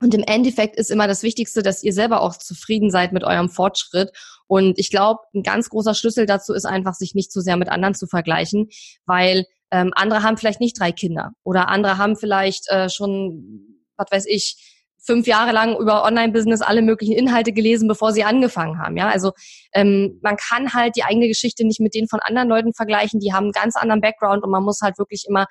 [0.01, 3.49] und im Endeffekt ist immer das Wichtigste, dass ihr selber auch zufrieden seid mit eurem
[3.49, 4.11] Fortschritt.
[4.47, 7.71] Und ich glaube, ein ganz großer Schlüssel dazu ist einfach, sich nicht zu sehr mit
[7.71, 8.69] anderen zu vergleichen,
[9.07, 14.09] weil ähm, andere haben vielleicht nicht drei Kinder oder andere haben vielleicht äh, schon, was
[14.11, 14.74] weiß ich,
[15.05, 18.97] fünf Jahre lang über Online-Business alle möglichen Inhalte gelesen, bevor sie angefangen haben.
[18.97, 19.33] Ja, also
[19.73, 23.21] ähm, man kann halt die eigene Geschichte nicht mit denen von anderen Leuten vergleichen.
[23.21, 25.47] Die haben einen ganz anderen Background und man muss halt wirklich immer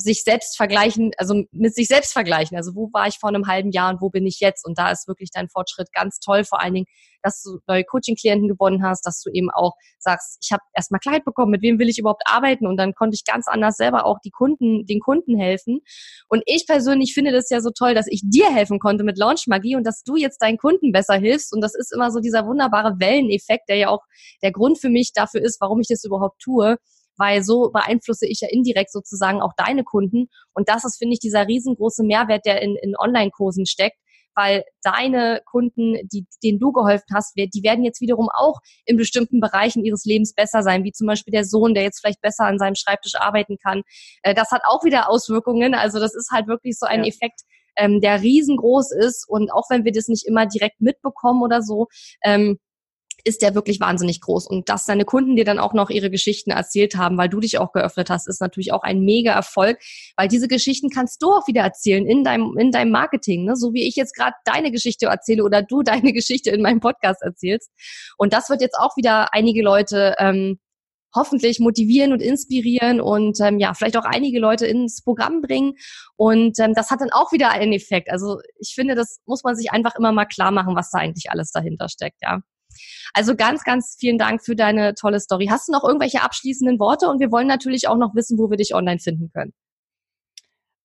[0.00, 2.56] sich selbst vergleichen, also mit sich selbst vergleichen.
[2.56, 4.64] Also wo war ich vor einem halben Jahr und wo bin ich jetzt?
[4.64, 6.44] Und da ist wirklich dein Fortschritt ganz toll.
[6.44, 6.86] Vor allen Dingen,
[7.20, 11.24] dass du neue Coaching-Klienten gewonnen hast, dass du eben auch sagst, ich habe erstmal Kleid
[11.24, 12.68] bekommen, mit wem will ich überhaupt arbeiten?
[12.68, 15.80] Und dann konnte ich ganz anders selber auch die Kunden, den Kunden helfen.
[16.28, 19.48] Und ich persönlich finde das ja so toll, dass ich dir helfen konnte mit Launch
[19.48, 21.52] Magie und dass du jetzt deinen Kunden besser hilfst.
[21.52, 24.04] Und das ist immer so dieser wunderbare Welleneffekt, der ja auch
[24.42, 26.76] der Grund für mich dafür ist, warum ich das überhaupt tue
[27.18, 30.28] weil so beeinflusse ich ja indirekt sozusagen auch deine Kunden.
[30.54, 33.98] Und das ist, finde ich, dieser riesengroße Mehrwert, der in, in Online-Kursen steckt,
[34.34, 39.40] weil deine Kunden, die, denen du geholfen hast, die werden jetzt wiederum auch in bestimmten
[39.40, 42.58] Bereichen ihres Lebens besser sein, wie zum Beispiel der Sohn, der jetzt vielleicht besser an
[42.58, 43.82] seinem Schreibtisch arbeiten kann.
[44.22, 45.74] Äh, das hat auch wieder Auswirkungen.
[45.74, 47.08] Also das ist halt wirklich so ein ja.
[47.08, 47.40] Effekt,
[47.76, 49.28] ähm, der riesengroß ist.
[49.28, 51.88] Und auch wenn wir das nicht immer direkt mitbekommen oder so,
[52.22, 52.58] ähm,
[53.24, 54.46] ist der wirklich wahnsinnig groß.
[54.46, 57.58] Und dass deine Kunden dir dann auch noch ihre Geschichten erzählt haben, weil du dich
[57.58, 59.78] auch geöffnet hast, ist natürlich auch ein mega Erfolg,
[60.16, 63.56] weil diese Geschichten kannst du auch wieder erzählen in deinem, in deinem Marketing, ne?
[63.56, 67.22] so wie ich jetzt gerade deine Geschichte erzähle oder du deine Geschichte in meinem Podcast
[67.22, 67.70] erzählst.
[68.16, 70.58] Und das wird jetzt auch wieder einige Leute ähm,
[71.14, 75.74] hoffentlich motivieren und inspirieren und ähm, ja, vielleicht auch einige Leute ins Programm bringen.
[76.16, 78.10] Und ähm, das hat dann auch wieder einen Effekt.
[78.10, 81.30] Also ich finde, das muss man sich einfach immer mal klar machen, was da eigentlich
[81.30, 82.40] alles dahinter steckt, ja.
[83.14, 85.46] Also ganz, ganz vielen Dank für deine tolle Story.
[85.50, 87.08] Hast du noch irgendwelche abschließenden Worte?
[87.08, 89.52] Und wir wollen natürlich auch noch wissen, wo wir dich online finden können.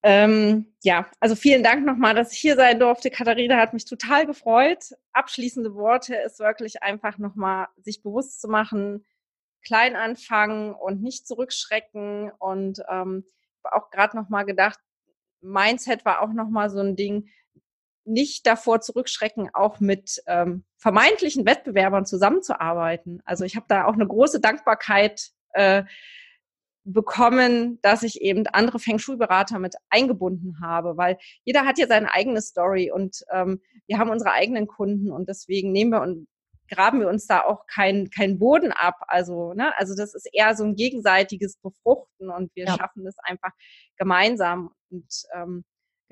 [0.06, 3.10] Ähm, ja, also vielen Dank nochmal, dass ich hier sein durfte.
[3.10, 4.90] Katharina hat mich total gefreut.
[5.14, 9.06] Abschließende Worte ist wirklich einfach nochmal sich bewusst zu machen,
[9.66, 12.32] klein anfangen und nicht zurückschrecken.
[12.38, 13.24] Und ähm,
[13.64, 14.80] auch gerade nochmal gedacht,
[15.40, 17.30] Mindset war auch nochmal so ein Ding,
[18.06, 23.22] nicht davor zurückschrecken, auch mit ähm, vermeintlichen Wettbewerbern zusammenzuarbeiten.
[23.26, 25.84] Also ich habe da auch eine große Dankbarkeit äh,
[26.86, 32.12] bekommen, dass ich eben andere Feng Shui-Berater mit eingebunden habe, weil jeder hat ja seine
[32.12, 36.28] eigene Story und ähm, wir haben unsere eigenen Kunden und deswegen nehmen wir und
[36.70, 38.96] graben wir uns da auch keinen kein Boden ab.
[39.08, 42.76] Also, ne, also das ist eher so ein gegenseitiges Befruchten und wir ja.
[42.76, 43.52] schaffen das einfach
[43.98, 44.72] gemeinsam.
[44.90, 45.64] Und ähm,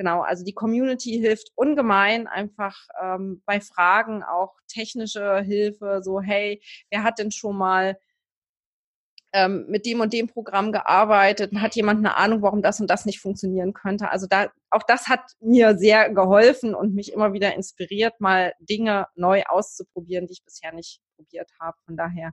[0.01, 6.59] genau, also die Community hilft ungemein einfach ähm, bei Fragen auch technische Hilfe, so hey,
[6.89, 7.99] wer hat denn schon mal
[9.31, 12.89] ähm, mit dem und dem Programm gearbeitet und hat jemand eine Ahnung, warum das und
[12.89, 14.09] das nicht funktionieren könnte.
[14.09, 19.05] Also da, auch das hat mir sehr geholfen und mich immer wieder inspiriert, mal Dinge
[19.13, 21.77] neu auszuprobieren, die ich bisher nicht probiert habe.
[21.85, 22.31] Von daher,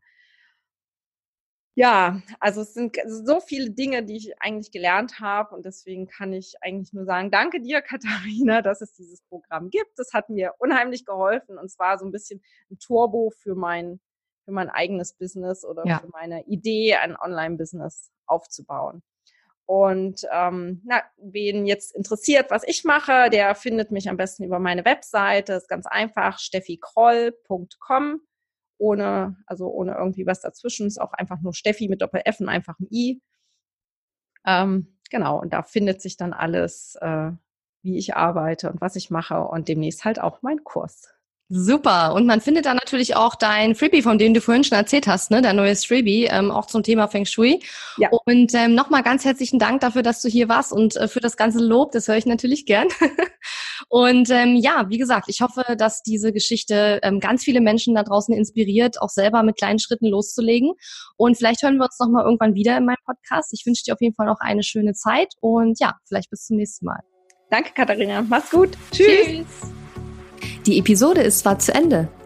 [1.78, 6.32] ja, also es sind so viele Dinge, die ich eigentlich gelernt habe und deswegen kann
[6.32, 9.96] ich eigentlich nur sagen, danke dir, Katharina, dass es dieses Programm gibt.
[9.96, 14.00] Das hat mir unheimlich geholfen und zwar so ein bisschen ein Turbo für mein
[14.44, 16.00] für mein eigenes Business oder ja.
[16.00, 19.02] für meine Idee, ein Online-Business aufzubauen.
[19.66, 24.58] Und ähm, na, wen jetzt interessiert, was ich mache, der findet mich am besten über
[24.58, 25.52] meine Webseite.
[25.52, 28.22] Das ist ganz einfach, steffikroll.com.
[28.78, 30.86] Ohne, also ohne irgendwie was dazwischen.
[30.86, 33.20] Ist auch einfach nur Steffi mit Doppel-F und einfach ein I.
[34.46, 37.32] Ähm, genau, und da findet sich dann alles, äh,
[37.82, 41.08] wie ich arbeite und was ich mache und demnächst halt auch mein Kurs.
[41.50, 42.12] Super.
[42.12, 45.30] Und man findet da natürlich auch dein Freebie, von dem du vorhin schon erzählt hast,
[45.30, 45.40] ne?
[45.40, 47.62] dein neues Freebie, ähm, auch zum Thema Feng Shui.
[47.96, 48.10] Ja.
[48.26, 51.38] Und ähm, nochmal ganz herzlichen Dank dafür, dass du hier warst und äh, für das
[51.38, 51.92] ganze Lob.
[51.92, 52.88] Das höre ich natürlich gern.
[53.88, 58.02] und ähm, ja, wie gesagt, ich hoffe, dass diese Geschichte ähm, ganz viele Menschen da
[58.02, 60.72] draußen inspiriert, auch selber mit kleinen Schritten loszulegen.
[61.16, 63.52] Und vielleicht hören wir uns nochmal irgendwann wieder in meinem Podcast.
[63.54, 66.58] Ich wünsche dir auf jeden Fall noch eine schöne Zeit und ja, vielleicht bis zum
[66.58, 67.00] nächsten Mal.
[67.50, 68.22] Danke, Katharina.
[68.22, 68.70] Mach's gut.
[68.92, 69.26] Tschüss.
[69.26, 69.46] Tschüss.
[70.66, 72.08] Die Episode ist zwar zu Ende,